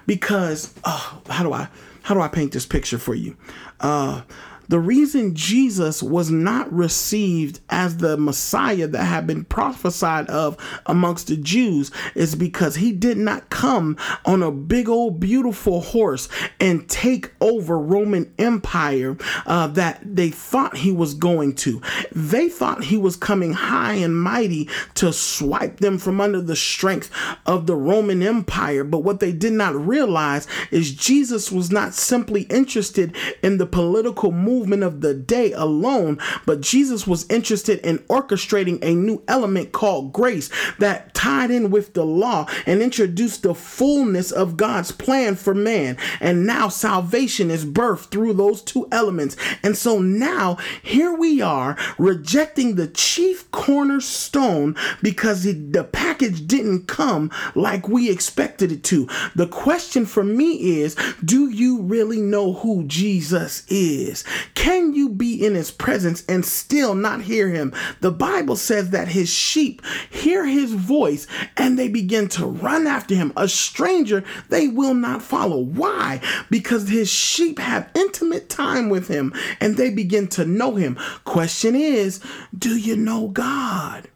Because, 0.06 0.74
oh, 0.84 1.22
how 1.28 1.42
do 1.42 1.52
I 1.52 1.68
how 2.02 2.14
do 2.14 2.20
I 2.22 2.28
paint 2.28 2.52
this 2.52 2.64
picture 2.64 2.96
for 2.96 3.14
you? 3.14 3.36
Uh, 3.80 4.22
the 4.68 4.78
reason 4.78 5.34
Jesus 5.34 6.02
was 6.02 6.30
not 6.30 6.70
received 6.70 7.60
as 7.70 7.96
the 7.96 8.18
Messiah 8.18 8.86
that 8.86 9.04
had 9.04 9.26
been 9.26 9.44
prophesied 9.44 10.28
of 10.28 10.58
amongst 10.84 11.28
the 11.28 11.38
Jews 11.38 11.90
is 12.14 12.34
because 12.34 12.76
he 12.76 12.92
did 12.92 13.16
not 13.16 13.48
come 13.48 13.96
on 14.26 14.42
a 14.42 14.50
big 14.50 14.88
old 14.90 15.20
beautiful 15.20 15.80
horse 15.80 16.28
and 16.60 16.88
take 16.88 17.32
over 17.40 17.78
Roman 17.78 18.32
Empire 18.38 19.16
uh, 19.46 19.68
that 19.68 20.00
they 20.04 20.28
thought 20.28 20.76
he 20.76 20.92
was 20.92 21.14
going 21.14 21.54
to. 21.56 21.80
They 22.12 22.50
thought 22.50 22.84
he 22.84 22.98
was 22.98 23.16
coming 23.16 23.54
high 23.54 23.94
and 23.94 24.20
mighty 24.20 24.68
to 24.96 25.14
swipe 25.14 25.78
them 25.80 25.96
from 25.96 26.20
under 26.20 26.42
the 26.42 26.56
strength 26.56 27.10
of 27.46 27.66
the 27.66 27.76
Roman 27.76 28.22
Empire. 28.22 28.84
But 28.84 28.98
what 28.98 29.20
they 29.20 29.32
did 29.32 29.54
not 29.54 29.74
realize 29.74 30.46
is 30.70 30.92
Jesus 30.92 31.50
was 31.50 31.70
not 31.70 31.94
simply 31.94 32.42
interested 32.42 33.16
in 33.42 33.56
the 33.56 33.66
political 33.66 34.30
movement 34.30 34.57
movement 34.58 34.82
of 34.82 35.02
the 35.02 35.14
day 35.14 35.52
alone, 35.52 36.18
but 36.44 36.60
Jesus 36.60 37.06
was 37.06 37.30
interested 37.30 37.78
in 37.80 37.98
orchestrating 38.10 38.82
a 38.82 38.92
new 38.92 39.22
element 39.28 39.70
called 39.70 40.12
grace 40.12 40.50
that 40.78 41.14
tied 41.14 41.50
in 41.50 41.70
with 41.70 41.94
the 41.94 42.04
law 42.04 42.48
and 42.66 42.82
introduced 42.82 43.44
the 43.44 43.54
fullness 43.54 44.32
of 44.32 44.56
God's 44.56 44.90
plan 44.90 45.36
for 45.36 45.54
man. 45.54 45.96
And 46.20 46.44
now 46.44 46.68
salvation 46.68 47.50
is 47.52 47.64
birthed 47.64 48.10
through 48.10 48.34
those 48.34 48.60
two 48.60 48.88
elements. 48.90 49.36
And 49.62 49.76
so 49.76 50.00
now 50.00 50.56
here 50.82 51.14
we 51.14 51.40
are 51.40 51.76
rejecting 51.96 52.74
the 52.74 52.88
chief 52.88 53.48
cornerstone 53.52 54.74
because 55.02 55.44
the 55.44 55.88
package 55.92 56.46
didn't 56.48 56.88
come 56.88 57.30
like 57.54 57.88
we 57.88 58.10
expected 58.10 58.72
it 58.72 58.82
to. 58.84 59.08
The 59.36 59.46
question 59.46 60.04
for 60.04 60.24
me 60.24 60.80
is 60.80 60.96
do 61.24 61.48
you 61.48 61.82
really 61.82 62.20
know 62.20 62.54
who 62.54 62.84
Jesus 62.84 63.64
is? 63.68 64.24
Can 64.54 64.94
you 64.94 65.08
be 65.08 65.44
in 65.44 65.54
his 65.54 65.70
presence 65.70 66.24
and 66.28 66.44
still 66.44 66.94
not 66.94 67.22
hear 67.22 67.48
him? 67.48 67.72
The 68.00 68.10
Bible 68.10 68.56
says 68.56 68.90
that 68.90 69.08
his 69.08 69.28
sheep 69.28 69.82
hear 70.10 70.44
his 70.44 70.72
voice 70.72 71.26
and 71.56 71.78
they 71.78 71.88
begin 71.88 72.28
to 72.30 72.46
run 72.46 72.86
after 72.86 73.14
him. 73.14 73.32
A 73.36 73.48
stranger 73.48 74.24
they 74.48 74.68
will 74.68 74.94
not 74.94 75.22
follow. 75.22 75.58
Why? 75.58 76.20
Because 76.50 76.88
his 76.88 77.10
sheep 77.10 77.58
have 77.58 77.90
intimate 77.94 78.48
time 78.48 78.88
with 78.88 79.08
him 79.08 79.32
and 79.60 79.76
they 79.76 79.90
begin 79.90 80.28
to 80.28 80.44
know 80.44 80.74
him. 80.74 80.98
Question 81.24 81.74
is, 81.74 82.20
do 82.56 82.76
you 82.76 82.96
know 82.96 83.28
God? 83.28 84.08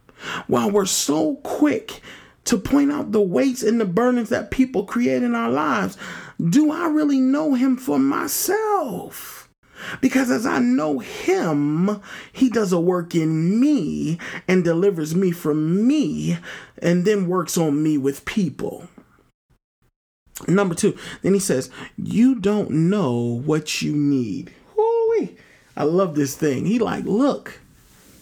While 0.47 0.71
we're 0.71 0.87
so 0.87 1.37
quick 1.37 2.01
to 2.45 2.59
point 2.59 2.91
out 2.91 3.13
the 3.13 3.21
weights 3.21 3.63
and 3.63 3.81
the 3.81 3.85
burdens 3.85 4.29
that 4.31 4.51
people 4.51 4.85
create 4.85 5.23
in 5.23 5.35
our 5.35 5.51
lives. 5.51 5.97
Do 6.41 6.73
I 6.73 6.89
really 6.89 7.21
know 7.21 7.55
him 7.55 7.77
for 7.77 7.99
myself? 7.99 9.42
Because 10.01 10.31
as 10.31 10.47
I 10.47 10.59
know 10.59 10.99
him, 10.99 12.01
he 12.33 12.49
does 12.49 12.73
a 12.73 12.81
work 12.81 13.15
in 13.15 13.61
me 13.61 14.19
and 14.47 14.65
delivers 14.65 15.15
me 15.15 15.31
from 15.31 15.87
me 15.87 16.39
and 16.81 17.05
then 17.05 17.29
works 17.29 17.57
on 17.57 17.83
me 17.83 17.99
with 17.99 18.25
people. 18.25 18.89
Number 20.49 20.75
two, 20.75 20.97
then 21.23 21.35
he 21.35 21.41
says, 21.41 21.71
You 21.97 22.35
don't 22.35 22.71
know 22.71 23.41
what 23.45 23.83
you 23.83 23.93
need. 23.93 24.53
Woo-wee. 24.77 25.37
I 25.77 25.85
love 25.85 26.15
this 26.15 26.37
thing. 26.37 26.67
He 26.67 26.79
like, 26.79 27.05
look, 27.05 27.61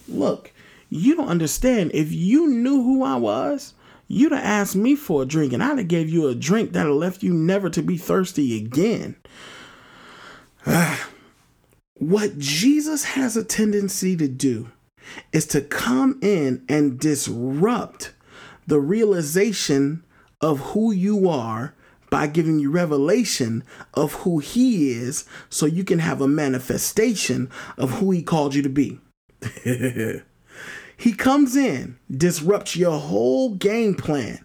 look, 0.08 0.52
you 0.88 1.16
don't 1.16 1.28
understand. 1.28 1.90
If 1.94 2.12
you 2.12 2.48
knew 2.48 2.82
who 2.82 3.02
I 3.02 3.16
was, 3.16 3.74
you'd 4.08 4.32
have 4.32 4.44
asked 4.44 4.76
me 4.76 4.94
for 4.96 5.22
a 5.22 5.26
drink, 5.26 5.52
and 5.52 5.62
I'd 5.62 5.78
have 5.78 5.88
gave 5.88 6.08
you 6.08 6.28
a 6.28 6.34
drink 6.34 6.72
that'll 6.72 6.96
left 6.96 7.22
you 7.22 7.32
never 7.32 7.70
to 7.70 7.82
be 7.82 7.96
thirsty 7.96 8.56
again. 8.56 9.16
Ah. 10.66 11.09
What 12.00 12.38
Jesus 12.38 13.04
has 13.04 13.36
a 13.36 13.44
tendency 13.44 14.16
to 14.16 14.26
do 14.26 14.68
is 15.32 15.44
to 15.48 15.60
come 15.60 16.18
in 16.22 16.64
and 16.66 16.98
disrupt 16.98 18.14
the 18.66 18.80
realization 18.80 20.02
of 20.40 20.60
who 20.60 20.92
you 20.92 21.28
are 21.28 21.74
by 22.08 22.26
giving 22.26 22.58
you 22.58 22.70
revelation 22.70 23.62
of 23.92 24.14
who 24.14 24.38
he 24.38 24.92
is 24.92 25.26
so 25.50 25.66
you 25.66 25.84
can 25.84 25.98
have 25.98 26.22
a 26.22 26.26
manifestation 26.26 27.50
of 27.76 27.90
who 27.98 28.10
he 28.10 28.22
called 28.22 28.54
you 28.54 28.62
to 28.62 28.70
be. 28.70 28.98
he 30.96 31.12
comes 31.12 31.54
in, 31.54 31.98
disrupts 32.10 32.76
your 32.76 32.98
whole 32.98 33.54
game 33.54 33.94
plan, 33.94 34.42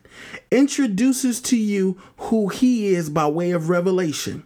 introduces 0.52 1.39
to 1.39 1.56
you 1.56 1.98
who 2.18 2.50
he 2.50 2.88
is 2.88 3.10
by 3.10 3.26
way 3.28 3.52
of 3.52 3.70
revelation. 3.70 4.44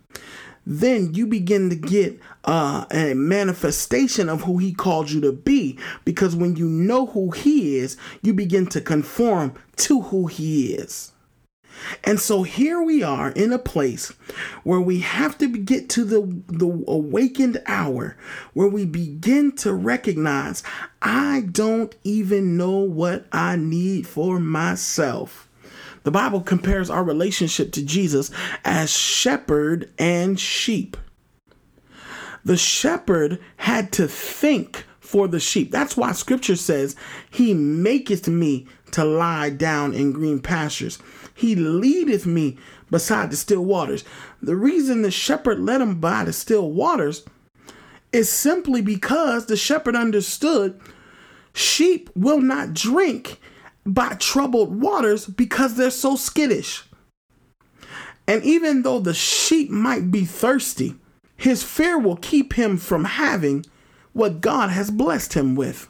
Then 0.66 1.14
you 1.14 1.26
begin 1.26 1.70
to 1.70 1.76
get 1.76 2.20
uh, 2.46 2.86
a 2.92 3.14
manifestation 3.14 4.30
of 4.30 4.44
who 4.44 4.58
he 4.58 4.74
called 4.74 5.10
you 5.12 5.22
to 5.22 5.32
be 5.32 5.80
because 6.06 6.36
when 6.36 6.56
you 6.56 6.68
know 6.68 7.08
who 7.08 7.32
he 7.32 7.78
is, 7.78 7.98
you 8.22 8.34
begin 8.34 8.68
to 8.68 8.82
conform 8.82 9.54
to 9.78 10.02
who 10.02 10.28
he 10.28 10.74
is. 10.74 11.12
And 12.04 12.20
so 12.20 12.44
here 12.44 12.82
we 12.82 13.04
are 13.04 13.30
in 13.32 13.54
a 13.54 13.60
place 13.60 14.10
where 14.64 14.82
we 14.82 15.00
have 15.00 15.38
to 15.40 15.48
get 15.48 15.90
to 15.90 16.04
the, 16.04 16.22
the 16.48 16.84
awakened 16.88 17.62
hour 17.66 18.18
where 18.54 18.68
we 18.68 18.86
begin 18.86 19.54
to 19.58 19.74
recognize 19.74 20.64
I 21.02 21.48
don't 21.52 21.96
even 22.04 22.58
know 22.58 22.80
what 22.80 23.26
I 23.32 23.56
need 23.56 24.08
for 24.08 24.40
myself. 24.40 25.49
The 26.10 26.14
Bible 26.14 26.42
compares 26.42 26.90
our 26.90 27.04
relationship 27.04 27.72
to 27.74 27.86
Jesus 27.86 28.32
as 28.66 28.90
shepherd 28.90 29.94
and 30.00 30.40
sheep. 30.40 30.98
The 32.44 32.58
shepherd 32.58 33.38
had 33.58 33.92
to 33.92 34.08
think 34.08 34.86
for 35.00 35.28
the 35.28 35.40
sheep. 35.40 35.70
That's 35.70 35.96
why 35.96 36.14
scripture 36.14 36.56
says, 36.56 36.96
He 37.30 37.54
maketh 37.54 38.28
me 38.28 38.66
to 38.90 39.06
lie 39.06 39.52
down 39.52 39.94
in 39.94 40.12
green 40.12 40.40
pastures. 40.40 40.98
He 41.36 41.54
leadeth 41.54 42.26
me 42.26 42.58
beside 42.90 43.30
the 43.30 43.38
still 43.38 43.64
waters. 43.64 44.04
The 44.42 44.56
reason 44.56 45.04
the 45.04 45.12
shepherd 45.12 45.60
led 45.60 45.80
him 45.80 46.00
by 46.00 46.24
the 46.24 46.34
still 46.34 46.72
waters 46.72 47.24
is 48.12 48.32
simply 48.32 48.82
because 48.82 49.46
the 49.46 49.56
shepherd 49.56 49.96
understood 49.96 50.82
sheep 51.54 52.10
will 52.16 52.42
not 52.42 52.74
drink 52.74 53.40
by 53.94 54.14
troubled 54.16 54.82
waters 54.82 55.26
because 55.26 55.76
they're 55.76 55.92
so 55.92 56.16
skittish. 56.16 56.84
And 58.28 58.44
even 58.44 58.84
though 58.84 59.00
the 59.00 59.14
sheep 59.14 59.70
might 59.70 60.12
be 60.12 60.24
thirsty, 60.24 60.96
his 61.36 61.64
fear 61.64 61.98
will 61.98 62.18
keep 62.18 62.54
him 62.54 62.78
from 62.78 63.06
having 63.06 63.66
what 64.14 64.42
God 64.42 64.70
has 64.70 64.92
blessed 64.92 65.34
him 65.34 65.56
with. 65.56 65.90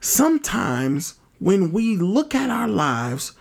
Sometimes 0.00 1.14
when 1.38 1.70
we 1.70 1.96
look 1.96 2.34
at 2.34 2.50
our 2.50 2.66
lives, 2.66 3.32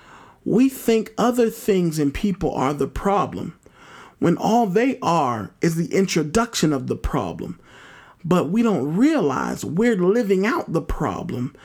we 0.46 0.70
think 0.70 1.14
other 1.18 1.50
things 1.50 1.98
and 1.98 2.14
people 2.14 2.54
are 2.54 2.74
the 2.74 2.88
problem 2.88 3.58
when 4.20 4.38
all 4.38 4.68
they 4.68 5.00
are 5.02 5.52
is 5.62 5.76
the 5.76 5.94
introduction 5.94 6.74
of 6.74 6.88
the 6.88 6.96
problem. 6.96 7.60
But 8.24 8.50
we 8.50 8.62
don't 8.62 8.96
realize 8.96 9.64
we're 9.64 9.96
living 9.96 10.46
out 10.46 10.74
the 10.74 10.82
problem 10.82 11.56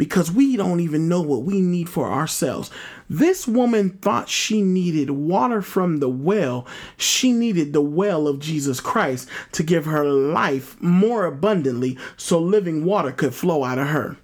because 0.00 0.32
we 0.32 0.56
don't 0.56 0.80
even 0.80 1.10
know 1.10 1.20
what 1.20 1.42
we 1.42 1.60
need 1.60 1.86
for 1.86 2.10
ourselves. 2.10 2.70
This 3.10 3.46
woman 3.46 3.90
thought 3.90 4.30
she 4.30 4.62
needed 4.62 5.10
water 5.10 5.60
from 5.60 5.98
the 5.98 6.08
well. 6.08 6.66
She 6.96 7.34
needed 7.34 7.74
the 7.74 7.82
well 7.82 8.26
of 8.26 8.38
Jesus 8.38 8.80
Christ 8.80 9.28
to 9.52 9.62
give 9.62 9.84
her 9.84 10.06
life 10.06 10.80
more 10.80 11.26
abundantly 11.26 11.98
so 12.16 12.40
living 12.40 12.86
water 12.86 13.12
could 13.12 13.34
flow 13.34 13.62
out 13.62 13.76
of 13.76 13.88
her. 13.88 14.16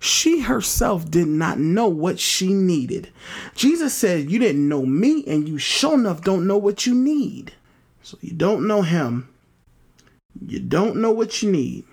She 0.00 0.40
herself 0.40 1.08
did 1.08 1.28
not 1.28 1.60
know 1.60 1.86
what 1.86 2.18
she 2.18 2.52
needed. 2.52 3.12
Jesus 3.54 3.94
said, 3.94 4.32
You 4.32 4.40
didn't 4.40 4.68
know 4.68 4.84
me, 4.84 5.22
and 5.28 5.48
you 5.48 5.58
sure 5.58 5.94
enough 5.94 6.22
don't 6.22 6.48
know 6.48 6.58
what 6.58 6.86
you 6.86 6.94
need. 6.96 7.52
So 8.02 8.18
you 8.20 8.32
don't 8.32 8.66
know 8.66 8.82
him. 8.82 9.28
You 10.44 10.58
don't 10.58 10.96
know 10.96 11.12
what 11.12 11.40
you 11.40 11.52
need. 11.52 11.84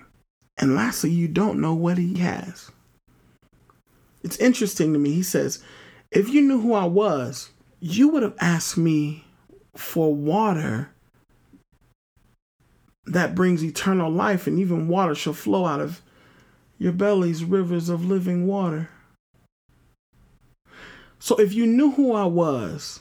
And 0.58 0.74
lastly, 0.74 1.12
you 1.12 1.28
don't 1.28 1.62
know 1.62 1.76
what 1.76 2.00
he 2.00 2.16
has. 2.18 2.72
It's 4.24 4.38
interesting 4.38 4.94
to 4.94 5.00
me. 5.00 5.12
He 5.14 5.24
says, 5.24 5.64
if 6.12 6.30
you 6.30 6.42
knew 6.42 6.60
who 6.60 6.74
I 6.74 6.86
was, 6.86 7.50
you 7.80 8.10
would 8.10 8.24
have 8.24 8.36
asked 8.40 8.78
me 8.78 9.26
for 9.76 10.14
water 10.14 10.90
that 13.06 13.36
brings 13.36 13.64
eternal 13.64 14.12
life, 14.12 14.48
and 14.48 14.60
even 14.60 14.88
water 14.88 15.16
shall 15.16 15.34
flow 15.34 15.66
out 15.66 15.80
of 15.80 16.02
your 16.78 16.92
bellies 16.92 17.44
rivers 17.44 17.88
of 17.88 18.06
living 18.06 18.46
water. 18.46 18.90
So 21.20 21.40
if 21.40 21.54
you 21.54 21.66
knew 21.66 21.92
who 21.92 22.14
I 22.14 22.26
was 22.26 23.00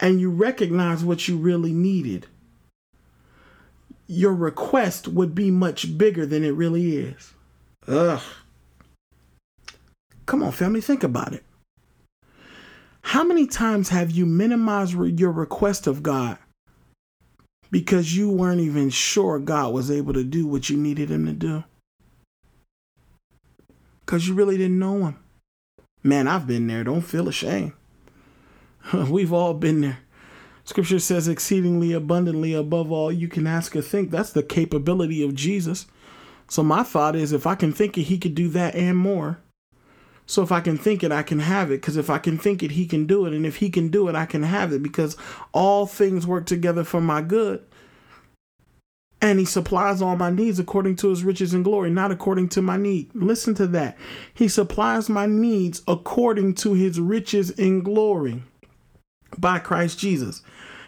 and 0.00 0.20
you 0.20 0.30
recognize 0.30 1.04
what 1.04 1.28
you 1.28 1.36
really 1.36 1.72
needed, 1.72 2.26
your 4.06 4.34
request 4.34 5.08
would 5.08 5.34
be 5.34 5.50
much 5.50 5.96
bigger 5.96 6.26
than 6.26 6.44
it 6.44 6.54
really 6.54 6.96
is. 6.96 7.32
Ugh. 7.86 8.20
Come 10.26 10.42
on, 10.42 10.52
family, 10.52 10.80
think 10.80 11.02
about 11.02 11.32
it. 11.32 11.44
How 13.02 13.24
many 13.24 13.46
times 13.46 13.88
have 13.88 14.10
you 14.10 14.24
minimized 14.24 14.94
your 14.94 15.32
request 15.32 15.86
of 15.86 16.02
God 16.02 16.38
because 17.70 18.16
you 18.16 18.30
weren't 18.30 18.60
even 18.60 18.90
sure 18.90 19.38
God 19.38 19.72
was 19.72 19.90
able 19.90 20.12
to 20.12 20.24
do 20.24 20.46
what 20.46 20.70
you 20.70 20.76
needed 20.76 21.10
Him 21.10 21.26
to 21.26 21.32
do? 21.32 21.64
Because 24.00 24.28
you 24.28 24.34
really 24.34 24.56
didn't 24.56 24.78
know 24.78 25.06
Him. 25.06 25.18
Man, 26.02 26.28
I've 26.28 26.46
been 26.46 26.66
there. 26.66 26.84
Don't 26.84 27.02
feel 27.02 27.28
ashamed. 27.28 27.72
We've 28.92 29.32
all 29.32 29.54
been 29.54 29.80
there. 29.80 29.98
Scripture 30.64 31.00
says 31.00 31.26
exceedingly 31.26 31.92
abundantly 31.92 32.54
above 32.54 32.92
all 32.92 33.10
you 33.10 33.28
can 33.28 33.46
ask 33.46 33.74
or 33.74 33.82
think. 33.82 34.10
That's 34.10 34.32
the 34.32 34.44
capability 34.44 35.24
of 35.24 35.34
Jesus. 35.34 35.86
So 36.48 36.62
my 36.62 36.82
thought 36.82 37.16
is 37.16 37.32
if 37.32 37.46
I 37.46 37.56
can 37.56 37.72
think 37.72 37.98
it, 37.98 38.04
he 38.04 38.18
could 38.18 38.34
do 38.34 38.48
that 38.50 38.74
and 38.74 38.96
more. 38.96 39.38
So 40.26 40.42
if 40.42 40.52
I 40.52 40.60
can 40.60 40.78
think 40.78 41.02
it, 41.02 41.12
I 41.12 41.22
can 41.22 41.40
have 41.40 41.70
it. 41.70 41.80
Because 41.80 41.96
if 41.96 42.08
I 42.08 42.18
can 42.18 42.38
think 42.38 42.62
it, 42.62 42.72
he 42.72 42.86
can 42.86 43.06
do 43.06 43.26
it. 43.26 43.32
And 43.32 43.44
if 43.44 43.56
he 43.56 43.70
can 43.70 43.88
do 43.88 44.08
it, 44.08 44.14
I 44.14 44.26
can 44.26 44.42
have 44.42 44.72
it. 44.72 44.82
Because 44.82 45.16
all 45.52 45.86
things 45.86 46.26
work 46.26 46.46
together 46.46 46.84
for 46.84 47.00
my 47.00 47.22
good. 47.22 47.64
And 49.20 49.38
he 49.38 49.44
supplies 49.44 50.02
all 50.02 50.16
my 50.16 50.30
needs 50.30 50.58
according 50.58 50.96
to 50.96 51.10
his 51.10 51.22
riches 51.22 51.54
and 51.54 51.62
glory, 51.62 51.90
not 51.90 52.10
according 52.10 52.48
to 52.50 52.62
my 52.62 52.76
need. 52.76 53.10
Listen 53.14 53.54
to 53.54 53.68
that. 53.68 53.96
He 54.34 54.48
supplies 54.48 55.08
my 55.08 55.26
needs 55.26 55.82
according 55.86 56.54
to 56.56 56.74
his 56.74 56.98
riches 56.98 57.50
and 57.50 57.84
glory 57.84 58.42
by 59.38 59.60
Christ 59.60 59.98
Jesus. 59.98 60.42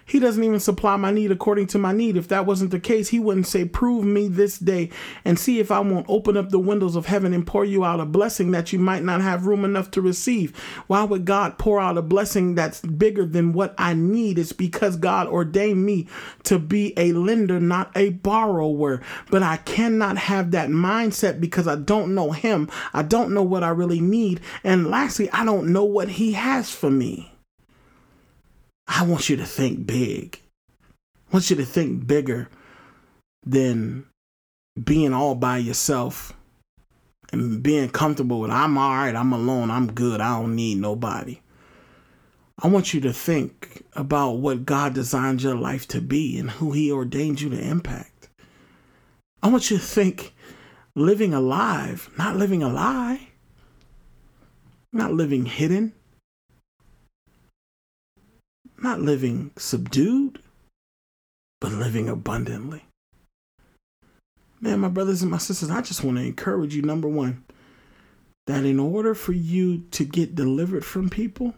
He 0.07 0.19
doesn't 0.19 0.45
even 0.45 0.61
supply 0.61 0.97
my 0.97 1.11
need 1.11 1.31
according 1.31 1.69
to 1.69 1.79
my 1.79 1.93
need. 1.93 2.17
If 2.17 2.29
that 2.29 2.45
wasn't 2.45 2.71
the 2.71 2.81
case, 2.81 3.09
he 3.09 3.19
wouldn't 3.19 3.47
say, 3.47 3.65
Prove 3.65 4.05
me 4.05 4.29
this 4.29 4.59
day 4.59 4.91
and 5.25 5.39
see 5.39 5.61
if 5.61 5.71
I 5.71 5.81
won't 5.81 6.07
open 6.09 6.37
up 6.37 6.51
the 6.51 6.59
windows 6.59 6.95
of 6.95 7.07
heaven 7.07 7.33
and 7.33 7.47
pour 7.47 7.65
you 7.65 7.85
out 7.85 8.01
a 8.01 8.05
blessing 8.05 8.51
that 8.51 8.73
you 8.73 8.79
might 8.79 9.03
not 9.03 9.23
have 9.23 9.47
room 9.47 9.65
enough 9.65 9.91
to 9.93 10.03
receive. 10.03 10.57
Why 10.87 11.05
would 11.05 11.25
God 11.25 11.57
pour 11.59 11.81
out 11.81 11.97
a 11.97 12.03
blessing 12.03 12.55
that's 12.55 12.83
bigger 12.83 13.25
than 13.25 13.55
what 13.55 13.75
I 13.79 13.95
need? 13.95 14.39
It's 14.39 14.53
because 14.53 14.97
God 14.97 15.27
ordained 15.27 15.85
me 15.85 16.07
to 16.45 16.59
be 16.59 16.93
a 16.99 17.13
lender, 17.13 17.59
not 17.59 17.91
a 17.97 18.11
borrower. 18.11 19.01
But 19.31 19.43
I 19.43 19.57
cannot 19.59 20.19
have 20.19 20.51
that 20.51 20.69
mindset 20.69 21.41
because 21.41 21.67
I 21.67 21.77
don't 21.77 22.15
know 22.15 22.33
Him. 22.33 22.71
I 22.93 23.03
don't 23.03 23.33
know 23.33 23.43
what 23.43 23.65
I 23.65 23.71
really 23.71 24.01
need. 24.01 24.41
And 24.63 24.91
lastly, 24.91 25.31
I 25.31 25.45
don't 25.45 25.73
know 25.73 25.85
what 25.85 26.09
He 26.11 26.33
has 26.33 26.71
for 26.71 26.91
me. 26.91 27.34
I 28.87 29.05
want 29.05 29.29
you 29.29 29.37
to 29.37 29.47
think 29.47 29.87
big. 29.87 30.41
I 31.31 31.33
want 31.33 31.51
you 31.51 31.57
to 31.57 31.65
think 31.65 32.07
bigger 32.07 32.49
than 33.45 34.07
being 34.83 35.13
all 35.13 35.35
by 35.35 35.59
yourself 35.59 36.33
and 37.33 37.63
being 37.63 37.89
comfortable 37.89 38.41
with 38.41 38.51
I'm 38.51 38.79
all 38.79 38.91
right, 38.91 39.15
I'm 39.15 39.33
alone, 39.33 39.71
I'm 39.71 39.93
good, 39.93 40.21
I 40.21 40.39
don't 40.41 40.55
need 40.55 40.79
nobody. 40.79 41.41
I 42.59 42.69
want 42.69 42.95
you 42.95 43.01
to 43.01 43.13
think 43.13 43.85
about 43.95 44.39
what 44.39 44.65
God 44.65 44.95
designed 44.95 45.43
your 45.43 45.57
life 45.57 45.89
to 45.89 46.01
be 46.01 46.39
and 46.39 46.51
who 46.51 46.73
He 46.73 46.93
ordained 46.93 47.41
you 47.41 47.51
to 47.51 47.61
impact. 47.61 48.29
I 49.43 49.49
want 49.49 49.71
you 49.71 49.79
to 49.79 49.83
think 49.83 50.35
living 50.95 51.35
alive, 51.35 52.09
not 52.17 52.37
living 52.37 52.63
a 52.63 52.69
lie, 52.69 53.29
not 54.93 55.13
living 55.13 55.47
hidden, 55.47 55.93
not 58.85 59.01
living 59.01 59.51
subdued, 59.57 60.39
but 61.59 61.73
living 61.73 62.07
abundantly. 62.09 62.85
Man, 64.61 64.81
my 64.81 64.89
brothers 64.89 65.23
and 65.23 65.31
my 65.31 65.39
sisters, 65.39 65.71
I 65.71 65.81
just 65.81 66.05
want 66.05 66.19
to 66.19 66.25
encourage 66.25 66.75
you 66.75 66.83
number 66.83 67.09
one, 67.09 67.45
that 68.47 68.65
in 68.65 68.79
order 68.79 69.15
for 69.15 69.33
you 69.33 69.79
to 69.93 70.05
get 70.05 70.35
delivered 70.35 70.85
from 70.85 71.09
people, 71.09 71.55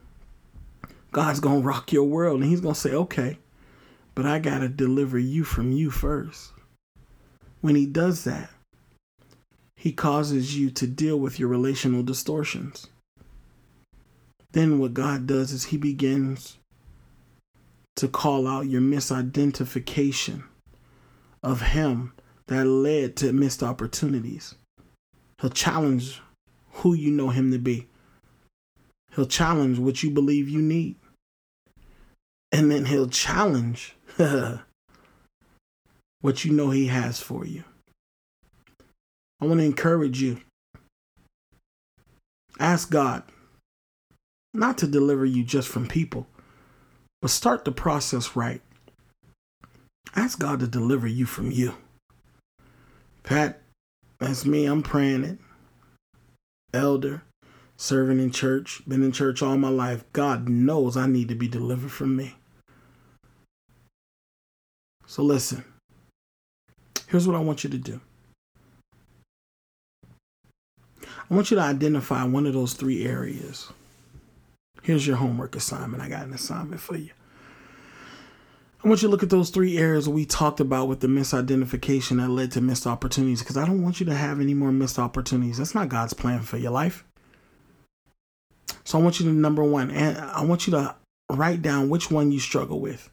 God's 1.11 1.41
going 1.41 1.63
to 1.63 1.67
rock 1.67 1.93
your 1.93 2.05
world 2.05 2.41
and 2.41 2.49
He's 2.49 2.61
going 2.61 2.75
to 2.75 2.81
say, 2.81 2.93
okay, 2.93 3.39
but 4.15 4.25
I 4.25 4.39
got 4.39 4.61
to 4.61 4.69
deliver 4.69 5.19
you 5.19 5.43
from 5.43 5.73
you 5.73 5.91
first. 5.91 6.53
When 7.61 7.75
He 7.75 7.87
does 7.87 8.23
that, 8.23 8.51
He 9.75 9.91
causes 9.91 10.57
you 10.57 10.71
to 10.71 10.87
deal 10.87 11.19
with 11.19 11.41
your 11.41 11.49
relational 11.49 12.05
distortions. 12.05 12.87
Then 14.53 14.79
what 14.79 14.95
God 14.95 15.27
does 15.27 15.51
is 15.51 15.65
He 15.65 15.77
begins 15.77 16.59
to 17.97 18.09
call 18.09 18.47
out 18.47 18.69
your 18.69 18.81
misidentification 18.81 20.45
of 21.43 21.61
Him 21.63 22.13
that 22.47 22.65
led 22.65 23.17
to 23.17 23.33
missed 23.33 23.63
opportunities. 23.63 24.55
He'll 25.41 25.51
challenge 25.51 26.21
who 26.73 26.95
you 26.95 27.11
know 27.11 27.31
Him 27.31 27.51
to 27.53 27.59
be. 27.59 27.89
He'll 29.15 29.27
challenge 29.27 29.79
what 29.79 30.03
you 30.03 30.11
believe 30.11 30.49
you 30.49 30.61
need. 30.61 30.97
And 32.53 32.71
then 32.71 32.85
He'll 32.85 33.09
challenge 33.09 33.95
what 36.21 36.45
you 36.45 36.53
know 36.53 36.71
He 36.71 36.87
has 36.87 37.21
for 37.21 37.45
you. 37.45 37.65
I 39.41 39.47
want 39.47 39.61
to 39.61 39.67
encourage 39.67 40.21
you. 40.21 40.41
Ask 42.59 42.91
God 42.91 43.23
not 44.55 44.79
to 44.79 44.87
deliver 44.87 45.27
you 45.27 45.45
just 45.45 45.69
from 45.69 45.87
people, 45.87 46.27
but 47.21 47.31
start 47.31 47.65
the 47.65 47.73
process 47.73 48.37
right. 48.37 48.61
Ask 50.15 50.39
God 50.39 50.61
to 50.61 50.67
deliver 50.67 51.07
you 51.07 51.27
from 51.27 51.51
you. 51.51 51.75
Pat, 53.23 53.61
that's 54.19 54.47
me. 54.47 54.67
I'm 54.67 54.83
praying 54.83 55.25
it. 55.25 55.39
Elder, 56.73 57.23
serving 57.77 58.21
in 58.21 58.31
church, 58.31 58.83
been 58.89 59.03
in 59.03 59.13
church 59.13 59.43
all 59.43 59.57
my 59.57 59.69
life. 59.69 60.05
God 60.13 60.49
knows 60.49 60.97
I 60.97 61.07
need 61.07 61.29
to 61.29 61.35
be 61.35 61.49
delivered 61.49 61.93
from 61.93 62.17
me. 62.17 62.37
So 65.07 65.23
listen, 65.23 65.65
here's 67.09 67.27
what 67.27 67.37
I 67.37 67.41
want 67.41 67.65
you 67.65 67.71
to 67.71 67.79
do 67.79 68.01
I 71.03 71.35
want 71.35 71.51
you 71.51 71.57
to 71.57 71.63
identify 71.63 72.25
one 72.25 72.47
of 72.47 72.53
those 72.53 72.75
three 72.75 73.05
areas. 73.05 73.73
Here's 74.87 75.05
your 75.05 75.17
homework 75.17 75.57
assignment. 75.57 76.01
I 76.01 76.09
got 76.09 76.27
an 76.27 76.33
assignment 76.33 76.81
for 76.81 76.97
you. 76.97 77.11
I 78.85 78.87
want 78.87 79.03
you 79.03 79.09
to 79.09 79.11
look 79.11 79.25
at 79.25 79.31
those 79.31 79.51
three 79.51 79.79
areas 79.79 80.09
we 80.09 80.25
talked 80.25 80.61
about 80.61 80.87
with 80.87 81.01
the 81.01 81.09
misidentification 81.09 82.19
that 82.19 82.29
led 82.31 82.53
to 82.53 82.61
missed 82.61 82.87
opportunities 82.87 83.41
because 83.41 83.57
I 83.57 83.67
don't 83.67 83.83
want 83.83 83.99
you 83.99 84.07
to 84.07 84.15
have 84.15 84.41
any 84.41 84.55
more 84.55 84.71
missed 84.71 85.01
opportunities. 85.01 85.59
That's 85.59 85.75
not 85.75 85.89
God's 85.89 86.15
plan 86.15 86.43
for 86.43 86.57
your 86.57 86.71
life. 86.71 87.05
So 88.85 88.97
I 88.97 89.03
want 89.03 89.19
you 89.19 89.27
to, 89.27 89.33
number 89.33 89.65
one, 89.65 89.91
and 89.91 90.19
I 90.19 90.45
want 90.45 90.69
you 90.69 90.71
to 90.75 90.95
write 91.33 91.63
down 91.63 91.89
which 91.89 92.09
one 92.09 92.31
you 92.31 92.39
struggle 92.39 92.79
with. 92.79 93.11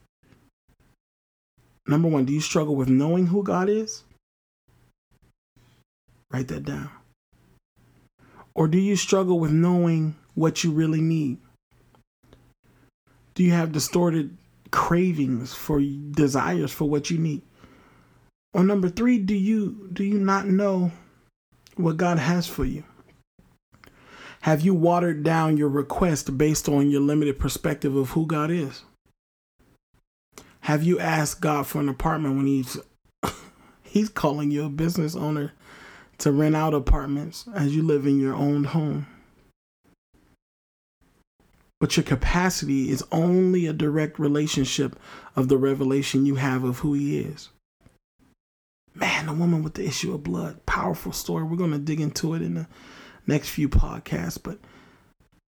Number 1.87 2.07
one, 2.07 2.25
do 2.25 2.33
you 2.33 2.41
struggle 2.41 2.75
with 2.75 2.87
knowing 2.87 3.25
who 3.25 3.41
God 3.41 3.67
is? 3.67 4.03
Write 6.31 6.49
that 6.49 6.65
down. 6.65 6.91
Or 8.53 8.67
do 8.67 8.77
you 8.77 8.95
struggle 8.95 9.39
with 9.39 9.51
knowing 9.51 10.17
what 10.35 10.63
you 10.63 10.71
really 10.71 11.01
need? 11.01 11.39
Do 13.35 13.43
you 13.43 13.51
have 13.51 13.71
distorted 13.71 14.37
cravings 14.71 15.53
for 15.53 15.81
desires 15.81 16.71
for 16.71 16.89
what 16.89 17.09
you 17.09 17.17
need? 17.17 17.41
Or 18.53 18.63
number 18.63 18.89
3, 18.89 19.19
do 19.19 19.33
you 19.33 19.89
do 19.91 20.03
you 20.03 20.19
not 20.19 20.47
know 20.47 20.91
what 21.75 21.97
God 21.97 22.19
has 22.19 22.47
for 22.47 22.65
you? 22.65 22.83
Have 24.41 24.61
you 24.61 24.73
watered 24.73 25.23
down 25.23 25.57
your 25.57 25.69
request 25.69 26.37
based 26.37 26.67
on 26.67 26.91
your 26.91 27.01
limited 27.01 27.39
perspective 27.39 27.95
of 27.95 28.11
who 28.11 28.27
God 28.27 28.51
is? 28.51 28.83
Have 30.61 30.83
you 30.83 30.99
asked 30.99 31.41
God 31.41 31.65
for 31.65 31.79
an 31.79 31.89
apartment 31.89 32.35
when 32.35 32.45
he's 32.45 32.77
he's 33.83 34.09
calling 34.09 34.51
you 34.51 34.65
a 34.65 34.69
business 34.69 35.15
owner 35.15 35.53
to 36.19 36.31
rent 36.31 36.55
out 36.55 36.73
apartments 36.73 37.45
as 37.55 37.75
you 37.75 37.83
live 37.83 38.05
in 38.05 38.19
your 38.19 38.35
own 38.35 38.65
home? 38.65 39.07
But 41.83 41.97
your 41.97 42.05
capacity 42.05 42.89
is 42.89 43.03
only 43.11 43.67
a 43.67 43.73
direct 43.73 44.17
relationship 44.17 44.97
of 45.35 45.49
the 45.49 45.57
revelation 45.57 46.25
you 46.25 46.35
have 46.35 46.63
of 46.63 46.79
who 46.79 46.93
he 46.93 47.19
is. 47.19 47.49
Man, 48.95 49.25
the 49.25 49.33
woman 49.33 49.63
with 49.63 49.73
the 49.73 49.85
issue 49.85 50.13
of 50.13 50.23
blood, 50.23 50.65
powerful 50.65 51.11
story. 51.11 51.43
We're 51.43 51.57
going 51.57 51.73
to 51.73 51.77
dig 51.77 51.99
into 51.99 52.35
it 52.35 52.41
in 52.41 52.53
the 52.53 52.67
next 53.27 53.49
few 53.49 53.67
podcasts, 53.67 54.41
but 54.41 54.59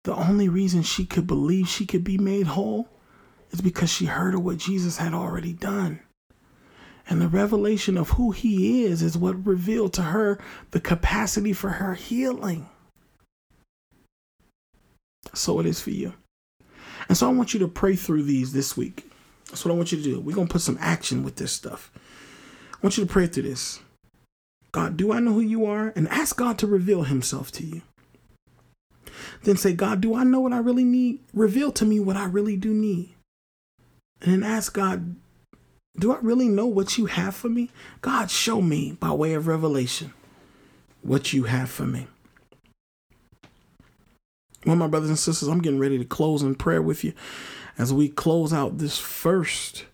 the 0.03 0.13
only 0.13 0.47
reason 0.47 0.83
she 0.83 1.03
could 1.03 1.25
believe 1.25 1.67
she 1.67 1.87
could 1.87 2.03
be 2.03 2.19
made 2.19 2.45
whole 2.45 2.87
is 3.49 3.59
because 3.59 3.89
she 3.89 4.05
heard 4.05 4.35
of 4.35 4.43
what 4.43 4.57
Jesus 4.57 4.97
had 4.97 5.15
already 5.15 5.53
done. 5.53 5.99
And 7.09 7.19
the 7.19 7.27
revelation 7.27 7.97
of 7.97 8.11
who 8.11 8.29
he 8.29 8.83
is 8.83 9.01
is 9.01 9.17
what 9.17 9.47
revealed 9.47 9.93
to 9.93 10.03
her 10.03 10.37
the 10.69 10.79
capacity 10.79 11.53
for 11.53 11.69
her 11.71 11.95
healing. 11.95 12.69
So 15.33 15.59
it 15.59 15.65
is 15.65 15.81
for 15.81 15.91
you. 15.91 16.13
And 17.07 17.17
so 17.17 17.27
I 17.27 17.33
want 17.33 17.53
you 17.53 17.59
to 17.61 17.67
pray 17.67 17.95
through 17.95 18.23
these 18.23 18.53
this 18.53 18.77
week. 18.77 19.09
That's 19.47 19.65
what 19.65 19.71
I 19.71 19.75
want 19.77 19.91
you 19.91 19.97
to 19.97 20.03
do. 20.03 20.19
We're 20.19 20.35
going 20.35 20.47
to 20.47 20.51
put 20.51 20.61
some 20.61 20.77
action 20.79 21.23
with 21.23 21.37
this 21.37 21.51
stuff. 21.51 21.91
I 22.73 22.77
want 22.81 22.97
you 22.97 23.05
to 23.05 23.11
pray 23.11 23.27
through 23.27 23.43
this. 23.43 23.79
God, 24.71 24.95
do 24.95 25.11
I 25.11 25.19
know 25.19 25.33
who 25.33 25.39
you 25.41 25.65
are? 25.65 25.91
And 25.95 26.07
ask 26.09 26.37
God 26.37 26.59
to 26.59 26.67
reveal 26.67 27.03
himself 27.03 27.51
to 27.53 27.65
you. 27.65 27.81
Then 29.43 29.57
say, 29.57 29.73
God, 29.73 30.01
do 30.01 30.15
I 30.15 30.23
know 30.23 30.39
what 30.39 30.53
I 30.53 30.59
really 30.59 30.83
need? 30.83 31.19
Reveal 31.33 31.71
to 31.73 31.85
me 31.85 31.99
what 31.99 32.15
I 32.15 32.25
really 32.25 32.55
do 32.55 32.73
need. 32.73 33.15
And 34.21 34.31
then 34.31 34.43
ask 34.43 34.73
God, 34.73 35.15
do 35.97 36.13
I 36.13 36.19
really 36.21 36.47
know 36.47 36.67
what 36.67 36.97
you 36.97 37.07
have 37.07 37.35
for 37.35 37.49
me? 37.49 37.71
God, 38.01 38.29
show 38.29 38.61
me 38.61 38.93
by 38.99 39.11
way 39.11 39.33
of 39.33 39.47
revelation 39.47 40.13
what 41.01 41.33
you 41.33 41.43
have 41.43 41.69
for 41.69 41.85
me. 41.85 42.07
Well, 44.65 44.75
my 44.75 44.87
brothers 44.87 45.09
and 45.09 45.19
sisters, 45.19 45.47
I'm 45.47 45.61
getting 45.61 45.79
ready 45.79 45.97
to 45.97 46.05
close 46.05 46.43
in 46.43 46.55
prayer 46.55 46.81
with 46.81 47.03
you 47.03 47.13
as 47.77 47.93
we 47.93 48.09
close 48.09 48.51
out 48.51 48.77
this 48.77 48.97
first 48.97 49.85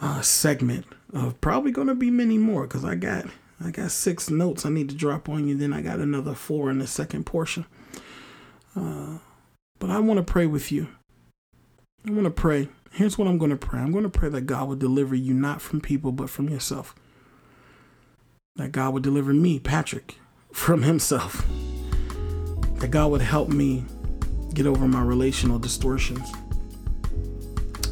uh, 0.00 0.20
segment 0.20 0.86
of 1.12 1.40
probably 1.40 1.72
going 1.72 1.88
to 1.88 1.94
be 1.94 2.10
many 2.10 2.38
more 2.38 2.62
because 2.62 2.84
I 2.84 2.94
got 2.94 3.26
I 3.60 3.70
got 3.72 3.90
six 3.90 4.30
notes 4.30 4.64
I 4.64 4.70
need 4.70 4.88
to 4.90 4.94
drop 4.94 5.28
on 5.28 5.48
you. 5.48 5.56
Then 5.56 5.72
I 5.72 5.82
got 5.82 5.98
another 5.98 6.34
four 6.34 6.70
in 6.70 6.78
the 6.78 6.86
second 6.86 7.26
portion. 7.26 7.66
Uh, 8.76 9.18
but 9.80 9.90
I 9.90 9.98
want 9.98 10.18
to 10.18 10.32
pray 10.32 10.46
with 10.46 10.70
you. 10.70 10.88
I 12.06 12.12
want 12.12 12.24
to 12.24 12.30
pray. 12.30 12.68
Here's 12.92 13.18
what 13.18 13.26
I'm 13.26 13.38
going 13.38 13.50
to 13.50 13.56
pray. 13.56 13.80
I'm 13.80 13.90
going 13.90 14.04
to 14.04 14.10
pray 14.10 14.28
that 14.28 14.42
God 14.42 14.68
will 14.68 14.76
deliver 14.76 15.16
you 15.16 15.34
not 15.34 15.60
from 15.60 15.80
people 15.80 16.12
but 16.12 16.30
from 16.30 16.48
yourself. 16.48 16.94
That 18.54 18.70
God 18.70 18.92
will 18.92 19.00
deliver 19.00 19.34
me, 19.34 19.58
Patrick, 19.58 20.18
from 20.52 20.82
himself 20.82 21.44
that 22.78 22.90
God 22.90 23.10
would 23.10 23.20
help 23.20 23.48
me 23.48 23.84
get 24.54 24.66
over 24.66 24.86
my 24.88 25.02
relational 25.02 25.58
distortions 25.58 26.32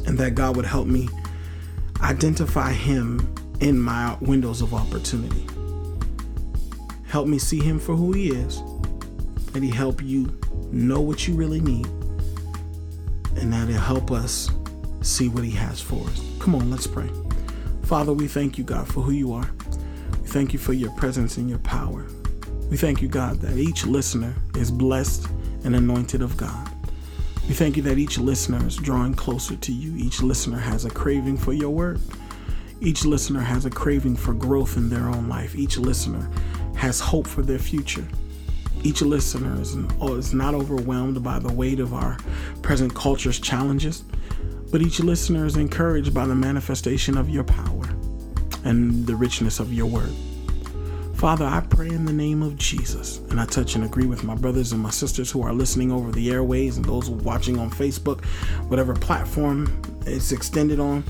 and 0.05 0.17
that 0.17 0.35
God 0.35 0.55
would 0.55 0.65
help 0.65 0.87
me 0.87 1.07
identify 2.01 2.71
Him 2.71 3.33
in 3.59 3.77
my 3.79 4.17
windows 4.21 4.61
of 4.61 4.73
opportunity. 4.73 5.45
Help 7.07 7.27
me 7.27 7.37
see 7.37 7.59
Him 7.59 7.79
for 7.79 7.95
who 7.95 8.13
He 8.13 8.29
is, 8.29 8.61
that 9.51 9.61
He 9.61 9.69
help 9.69 10.01
you 10.01 10.37
know 10.71 11.01
what 11.01 11.27
you 11.27 11.35
really 11.35 11.59
need, 11.59 11.85
and 13.35 13.51
that 13.51 13.67
He'll 13.67 13.79
help 13.79 14.11
us 14.11 14.49
see 15.01 15.27
what 15.29 15.43
He 15.43 15.51
has 15.51 15.81
for 15.81 16.07
us. 16.07 16.21
Come 16.39 16.55
on, 16.55 16.71
let's 16.71 16.87
pray. 16.87 17.09
Father, 17.83 18.13
we 18.13 18.27
thank 18.27 18.57
you, 18.57 18.63
God, 18.63 18.87
for 18.87 19.01
who 19.01 19.11
you 19.11 19.33
are. 19.33 19.49
We 20.21 20.27
thank 20.27 20.53
you 20.53 20.59
for 20.59 20.73
your 20.73 20.91
presence 20.91 21.37
and 21.37 21.49
your 21.49 21.59
power. 21.59 22.05
We 22.69 22.77
thank 22.77 23.01
you, 23.01 23.07
God, 23.07 23.39
that 23.41 23.57
each 23.57 23.85
listener 23.85 24.35
is 24.55 24.71
blessed 24.71 25.27
and 25.63 25.75
anointed 25.75 26.21
of 26.21 26.35
God. 26.35 26.69
We 27.47 27.53
thank 27.53 27.77
you 27.77 27.83
that 27.83 27.97
each 27.97 28.17
listener 28.17 28.65
is 28.67 28.75
drawing 28.75 29.13
closer 29.13 29.55
to 29.55 29.71
you. 29.71 29.95
Each 29.95 30.21
listener 30.21 30.59
has 30.59 30.83
a 30.83 30.89
craving 30.89 31.37
for 31.37 31.53
your 31.53 31.69
word. 31.69 32.01
Each 32.81 33.05
listener 33.05 33.39
has 33.39 33.65
a 33.65 33.69
craving 33.69 34.17
for 34.17 34.33
growth 34.33 34.75
in 34.75 34.89
their 34.89 35.07
own 35.07 35.29
life. 35.29 35.55
Each 35.55 35.77
listener 35.77 36.29
has 36.75 36.99
hope 36.99 37.25
for 37.25 37.41
their 37.41 37.57
future. 37.57 38.05
each 38.83 39.01
listener 39.01 39.59
is, 39.59 40.33
not 40.33 40.53
overwhelmed 40.53 41.23
by 41.23 41.39
the 41.39 41.51
weight 41.51 41.79
of 41.79 41.93
our 41.93 42.17
present 42.61 42.93
culture's 42.93 43.39
challenges, 43.39 44.03
but 44.71 44.81
each 44.81 44.99
listener 44.99 45.45
is 45.45 45.57
encouraged 45.57 46.13
by 46.13 46.25
the 46.25 46.35
manifestation 46.35 47.17
of 47.17 47.29
your 47.29 47.43
power 47.43 47.85
and 48.63 49.05
the 49.07 49.15
richness 49.15 49.59
of 49.59 49.73
your 49.73 49.87
word. 49.87 50.13
Father, 51.17 51.45
I 51.45 51.61
pray 51.61 51.87
in 51.87 52.05
the 52.05 52.13
name 52.13 52.43
of 52.43 52.57
Jesus, 52.57 53.17
and 53.31 53.39
I 53.41 53.45
touch 53.47 53.73
and 53.73 53.83
agree 53.83 54.05
with 54.05 54.23
my 54.23 54.35
brothers 54.35 54.71
and 54.71 54.79
my 54.79 54.91
sisters 54.91 55.31
who 55.31 55.41
are 55.41 55.51
listening 55.51 55.91
over 55.91 56.11
the 56.11 56.29
airways 56.29 56.77
and 56.77 56.85
those 56.85 57.09
watching 57.09 57.57
on 57.57 57.71
Facebook, 57.71 58.23
whatever 58.69 58.93
platform 58.93 59.81
it's 60.05 60.31
extended 60.31 60.79
on. 60.79 61.01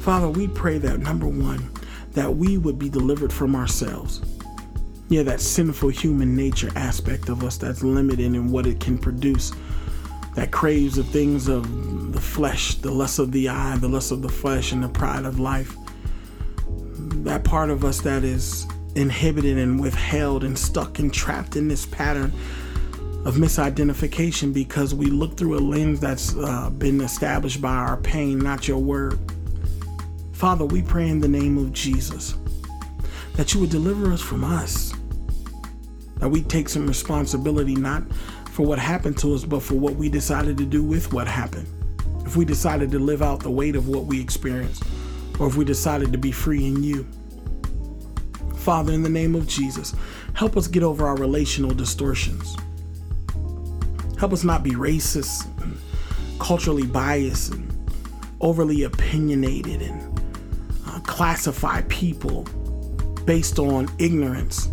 Father, 0.00 0.28
we 0.28 0.46
pray 0.46 0.76
that 0.76 1.00
number 1.00 1.26
one, 1.26 1.70
that 2.12 2.36
we 2.36 2.58
would 2.58 2.78
be 2.78 2.90
delivered 2.90 3.32
from 3.32 3.56
ourselves. 3.56 4.20
Yeah, 5.08 5.22
that 5.22 5.40
sinful 5.40 5.88
human 5.88 6.36
nature 6.36 6.70
aspect 6.76 7.30
of 7.30 7.42
us 7.42 7.56
that's 7.56 7.82
limited 7.82 8.20
in 8.20 8.52
what 8.52 8.66
it 8.66 8.78
can 8.78 8.98
produce, 8.98 9.52
that 10.34 10.50
craves 10.50 10.96
the 10.96 11.02
things 11.02 11.48
of 11.48 12.12
the 12.12 12.20
flesh, 12.20 12.74
the 12.74 12.90
lust 12.90 13.18
of 13.18 13.32
the 13.32 13.48
eye, 13.48 13.78
the 13.78 13.88
lust 13.88 14.12
of 14.12 14.20
the 14.20 14.28
flesh, 14.28 14.72
and 14.72 14.84
the 14.84 14.90
pride 14.90 15.24
of 15.24 15.40
life. 15.40 15.74
That 17.24 17.42
part 17.42 17.70
of 17.70 17.86
us 17.86 18.02
that 18.02 18.22
is 18.22 18.66
inhibited 18.96 19.58
and 19.58 19.78
withheld 19.78 20.42
and 20.42 20.58
stuck 20.58 20.98
and 20.98 21.12
trapped 21.12 21.54
in 21.54 21.68
this 21.68 21.86
pattern 21.86 22.32
of 23.24 23.34
misidentification 23.34 24.52
because 24.54 24.94
we 24.94 25.06
look 25.06 25.36
through 25.36 25.58
a 25.58 25.60
lens 25.60 26.00
that's 26.00 26.34
uh, 26.36 26.70
been 26.70 27.00
established 27.00 27.60
by 27.60 27.74
our 27.74 27.96
pain, 27.98 28.38
not 28.38 28.66
your 28.66 28.78
word. 28.78 29.18
Father, 30.32 30.64
we 30.64 30.82
pray 30.82 31.08
in 31.08 31.20
the 31.20 31.28
name 31.28 31.58
of 31.58 31.72
Jesus 31.72 32.34
that 33.34 33.52
you 33.52 33.60
would 33.60 33.70
deliver 33.70 34.12
us 34.12 34.22
from 34.22 34.44
us, 34.44 34.94
that 36.16 36.28
we 36.28 36.42
take 36.42 36.68
some 36.68 36.86
responsibility 36.86 37.74
not 37.74 38.02
for 38.50 38.64
what 38.64 38.78
happened 38.78 39.18
to 39.18 39.34
us, 39.34 39.44
but 39.44 39.60
for 39.60 39.74
what 39.74 39.94
we 39.96 40.08
decided 40.08 40.56
to 40.56 40.64
do 40.64 40.82
with 40.82 41.12
what 41.12 41.26
happened. 41.26 41.68
If 42.24 42.36
we 42.36 42.46
decided 42.46 42.90
to 42.92 42.98
live 42.98 43.22
out 43.22 43.40
the 43.40 43.50
weight 43.50 43.76
of 43.76 43.88
what 43.88 44.04
we 44.04 44.20
experienced, 44.20 44.84
or 45.38 45.46
if 45.48 45.56
we 45.56 45.64
decided 45.66 46.12
to 46.12 46.18
be 46.18 46.32
free 46.32 46.66
in 46.66 46.82
you. 46.82 47.06
Father, 48.66 48.92
in 48.92 49.04
the 49.04 49.08
name 49.08 49.36
of 49.36 49.46
Jesus, 49.46 49.94
help 50.34 50.56
us 50.56 50.66
get 50.66 50.82
over 50.82 51.06
our 51.06 51.14
relational 51.14 51.70
distortions. 51.70 52.56
Help 54.18 54.32
us 54.32 54.42
not 54.42 54.64
be 54.64 54.72
racist, 54.72 55.46
and 55.62 55.78
culturally 56.40 56.84
biased, 56.84 57.52
and 57.52 57.92
overly 58.40 58.82
opinionated, 58.82 59.82
and 59.82 60.20
uh, 60.84 60.98
classify 61.02 61.80
people 61.82 62.42
based 63.24 63.60
on 63.60 63.88
ignorance. 64.00 64.66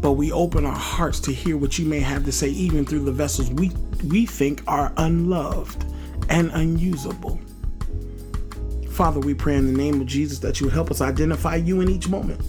But 0.00 0.12
we 0.12 0.30
open 0.30 0.64
our 0.64 0.72
hearts 0.72 1.18
to 1.22 1.32
hear 1.32 1.56
what 1.56 1.80
you 1.80 1.84
may 1.84 1.98
have 1.98 2.24
to 2.26 2.30
say, 2.30 2.50
even 2.50 2.84
through 2.84 3.04
the 3.06 3.10
vessels 3.10 3.50
we, 3.50 3.72
we 4.06 4.24
think 4.24 4.62
are 4.68 4.92
unloved 4.98 5.84
and 6.28 6.48
unusable. 6.52 7.40
Father, 8.90 9.18
we 9.18 9.34
pray 9.34 9.56
in 9.56 9.66
the 9.66 9.76
name 9.76 10.00
of 10.00 10.06
Jesus 10.06 10.38
that 10.38 10.60
you 10.60 10.66
would 10.66 10.74
help 10.74 10.92
us 10.92 11.00
identify 11.00 11.56
you 11.56 11.80
in 11.80 11.88
each 11.88 12.08
moment. 12.08 12.40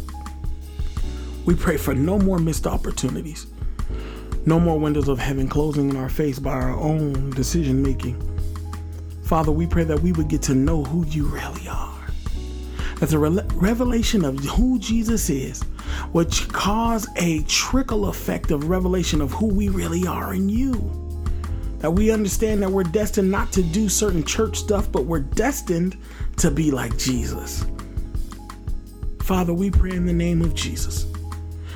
We 1.45 1.55
pray 1.55 1.75
for 1.75 1.93
no 1.93 2.17
more 2.17 2.39
missed 2.39 2.65
opportunities, 2.65 3.47
no 4.45 4.61
more 4.61 4.79
windows 4.79 5.09
of 5.09 5.19
heaven 5.19 5.49
closing 5.49 5.89
in 5.89 5.97
our 5.97 6.07
face 6.07 6.39
by 6.39 6.51
our 6.51 6.71
own 6.71 7.31
decision 7.31 7.81
making. 7.81 8.17
Father, 9.25 9.51
we 9.51 9.67
pray 9.67 9.83
that 9.83 9.99
we 9.99 10.13
would 10.13 10.29
get 10.29 10.41
to 10.43 10.55
know 10.55 10.85
who 10.85 11.05
you 11.07 11.25
really 11.25 11.67
are. 11.67 11.99
That 12.99 13.09
the 13.09 13.19
re- 13.19 13.43
revelation 13.55 14.23
of 14.23 14.39
who 14.39 14.79
Jesus 14.79 15.29
is 15.29 15.65
would 16.13 16.31
cause 16.53 17.07
a 17.17 17.41
trickle 17.43 18.07
effect 18.07 18.51
of 18.51 18.69
revelation 18.69 19.19
of 19.19 19.33
who 19.33 19.47
we 19.47 19.67
really 19.67 20.07
are 20.07 20.33
in 20.33 20.47
you. 20.47 20.73
That 21.79 21.91
we 21.91 22.11
understand 22.11 22.61
that 22.63 22.69
we're 22.69 22.83
destined 22.83 23.29
not 23.29 23.51
to 23.51 23.61
do 23.61 23.89
certain 23.89 24.23
church 24.23 24.57
stuff, 24.57 24.89
but 24.89 25.05
we're 25.05 25.19
destined 25.19 25.97
to 26.37 26.49
be 26.49 26.71
like 26.71 26.97
Jesus. 26.97 27.65
Father, 29.23 29.53
we 29.53 29.69
pray 29.69 29.91
in 29.91 30.05
the 30.05 30.13
name 30.13 30.41
of 30.41 30.53
Jesus 30.53 31.12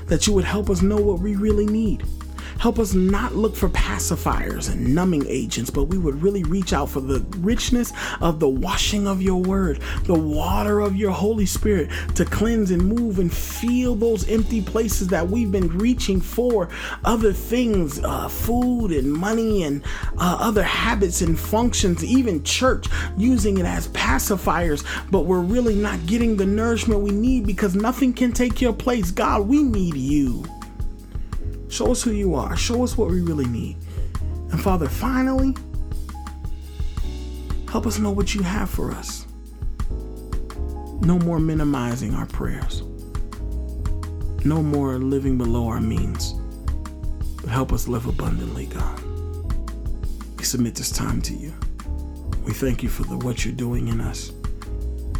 that 0.07 0.25
you 0.25 0.33
would 0.33 0.45
help 0.45 0.69
us 0.69 0.81
know 0.81 0.97
what 0.97 1.19
we 1.19 1.35
really 1.35 1.65
need. 1.65 2.03
Help 2.59 2.79
us 2.79 2.93
not 2.93 3.35
look 3.35 3.55
for 3.55 3.69
pacifiers 3.69 4.71
and 4.71 4.93
numbing 4.95 5.25
agents, 5.27 5.69
but 5.69 5.85
we 5.85 5.97
would 5.97 6.21
really 6.21 6.43
reach 6.43 6.73
out 6.73 6.89
for 6.89 7.01
the 7.01 7.19
richness 7.37 7.93
of 8.19 8.39
the 8.39 8.49
washing 8.49 9.07
of 9.07 9.21
your 9.21 9.41
word, 9.41 9.81
the 10.03 10.13
water 10.13 10.79
of 10.79 10.95
your 10.95 11.11
Holy 11.11 11.45
Spirit 11.45 11.89
to 12.15 12.25
cleanse 12.25 12.71
and 12.71 12.83
move 12.83 13.19
and 13.19 13.33
feel 13.33 13.95
those 13.95 14.27
empty 14.27 14.61
places 14.61 15.07
that 15.09 15.27
we've 15.27 15.51
been 15.51 15.67
reaching 15.77 16.19
for 16.19 16.69
other 17.05 17.31
things, 17.31 17.99
uh, 18.03 18.27
food 18.27 18.91
and 18.91 19.11
money 19.11 19.63
and 19.63 19.83
uh, 20.17 20.37
other 20.39 20.63
habits 20.63 21.21
and 21.21 21.39
functions, 21.39 22.03
even 22.03 22.43
church, 22.43 22.87
using 23.17 23.57
it 23.57 23.65
as 23.65 23.87
pacifiers, 23.89 24.83
but 25.11 25.25
we're 25.25 25.41
really 25.41 25.75
not 25.75 26.03
getting 26.05 26.35
the 26.35 26.45
nourishment 26.45 27.01
we 27.01 27.11
need 27.11 27.45
because 27.45 27.75
nothing 27.75 28.13
can 28.13 28.31
take 28.31 28.61
your 28.61 28.73
place. 28.73 29.11
God, 29.11 29.47
we 29.47 29.61
need 29.61 29.95
you. 29.95 30.56
Show 31.69 31.91
us 31.91 32.01
who 32.01 32.11
you 32.11 32.35
are. 32.35 32.55
Show 32.55 32.83
us 32.83 32.97
what 32.97 33.09
we 33.09 33.21
really 33.21 33.45
need. 33.45 33.77
And 34.51 34.61
Father, 34.61 34.87
finally, 34.87 35.55
help 37.69 37.85
us 37.85 37.99
know 37.99 38.11
what 38.11 38.33
you 38.33 38.41
have 38.41 38.69
for 38.69 38.91
us. 38.91 39.25
No 41.01 41.19
more 41.19 41.39
minimizing 41.39 42.13
our 42.15 42.25
prayers. 42.25 42.81
No 44.45 44.63
more 44.63 44.97
living 44.97 45.37
below 45.37 45.67
our 45.67 45.81
means. 45.81 46.33
But 47.41 47.49
help 47.49 47.73
us 47.73 47.87
live 47.87 48.05
abundantly, 48.05 48.67
God. 48.67 49.01
We 50.37 50.43
submit 50.43 50.75
this 50.75 50.91
time 50.91 51.21
to 51.23 51.33
you. 51.33 51.53
We 52.45 52.53
thank 52.53 52.81
you 52.81 52.89
for 52.89 53.03
the, 53.03 53.17
what 53.17 53.43
you're 53.43 53.53
doing 53.53 53.89
in 53.89 53.99
us. 53.99 54.29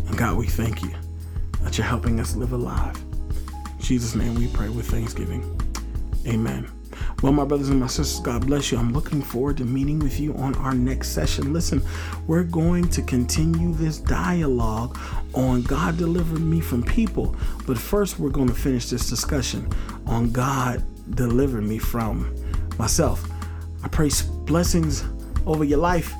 And 0.07 0.17
God, 0.17 0.37
we 0.37 0.47
thank 0.47 0.81
you 0.81 0.93
that 1.61 1.77
you're 1.77 1.85
helping 1.85 2.19
us 2.21 2.35
live 2.35 2.53
alive. 2.53 2.95
In 2.97 3.79
Jesus' 3.79 4.15
name 4.15 4.35
we 4.35 4.47
pray 4.47 4.69
with 4.69 4.89
thanksgiving. 4.89 5.43
Amen. 6.27 6.69
Well, 7.23 7.31
my 7.31 7.45
brothers 7.45 7.69
and 7.69 7.79
my 7.79 7.87
sisters, 7.87 8.19
God 8.19 8.45
bless 8.45 8.71
you. 8.71 8.77
I'm 8.77 8.91
looking 8.91 9.21
forward 9.21 9.57
to 9.57 9.65
meeting 9.65 9.99
with 9.99 10.19
you 10.19 10.33
on 10.35 10.55
our 10.55 10.73
next 10.73 11.09
session. 11.09 11.53
Listen, 11.53 11.81
we're 12.27 12.43
going 12.43 12.89
to 12.89 13.01
continue 13.01 13.73
this 13.73 13.97
dialogue 13.97 14.97
on 15.33 15.61
God 15.63 15.97
delivered 15.97 16.41
me 16.41 16.59
from 16.59 16.83
people. 16.83 17.35
But 17.65 17.77
first, 17.77 18.19
we're 18.19 18.29
going 18.29 18.49
to 18.49 18.53
finish 18.53 18.89
this 18.89 19.09
discussion 19.09 19.69
on 20.05 20.31
God 20.31 20.83
delivered 21.15 21.63
me 21.63 21.77
from 21.77 22.35
myself. 22.77 23.27
I 23.83 23.87
pray 23.87 24.09
blessings 24.45 25.05
over 25.45 25.63
your 25.63 25.79
life, 25.79 26.13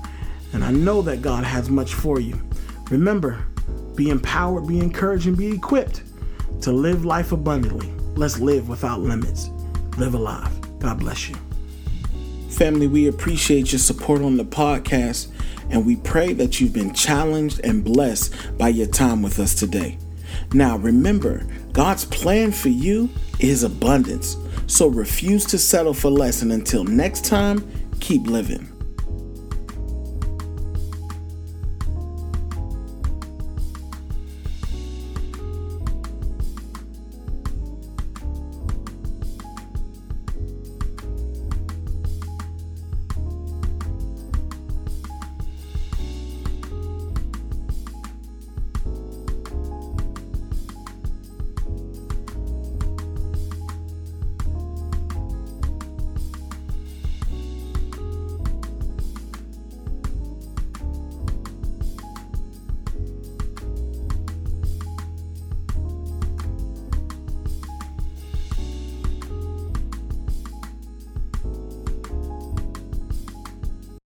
and 0.54 0.64
I 0.64 0.72
know 0.72 1.02
that 1.02 1.22
God 1.22 1.44
has 1.44 1.70
much 1.70 1.94
for 1.94 2.20
you. 2.20 2.42
Remember, 2.90 3.46
be 3.96 4.10
empowered, 4.10 4.68
be 4.68 4.80
encouraged, 4.80 5.28
and 5.28 5.38
be 5.38 5.52
equipped 5.52 6.04
to 6.62 6.72
live 6.72 7.04
life 7.04 7.34
abundantly. 7.34 7.92
Let's 8.16 8.40
live 8.40 8.70
without 8.70 9.02
limits 9.02 9.50
live 9.98 10.14
alive. 10.14 10.80
God 10.80 11.00
bless 11.00 11.30
you. 11.30 11.36
Family, 12.50 12.88
we 12.88 13.08
appreciate 13.08 13.72
your 13.72 13.80
support 13.80 14.22
on 14.22 14.38
the 14.38 14.46
podcast, 14.46 15.28
and 15.70 15.86
we 15.86 15.96
pray 15.98 16.34
that 16.34 16.60
you've 16.60 16.74
been 16.74 16.94
challenged 16.94 17.60
and 17.64 17.84
blessed 17.84 18.34
by 18.58 18.70
your 18.70 18.88
time 18.88 19.22
with 19.22 19.40
us 19.40 19.54
today. 19.54 19.98
Now, 20.54 20.78
remember, 20.78 21.46
God's 21.74 22.06
plan 22.06 22.52
for 22.52 22.70
you 22.70 23.10
is 23.40 23.64
abundance, 23.64 24.38
so 24.68 24.88
refuse 24.88 25.46
to 25.46 25.58
settle 25.58 25.94
for 25.94 26.10
less. 26.10 26.42
And 26.42 26.52
until 26.52 26.84
next 26.84 27.26
time, 27.26 27.70
keep 28.00 28.28
living. 28.28 28.77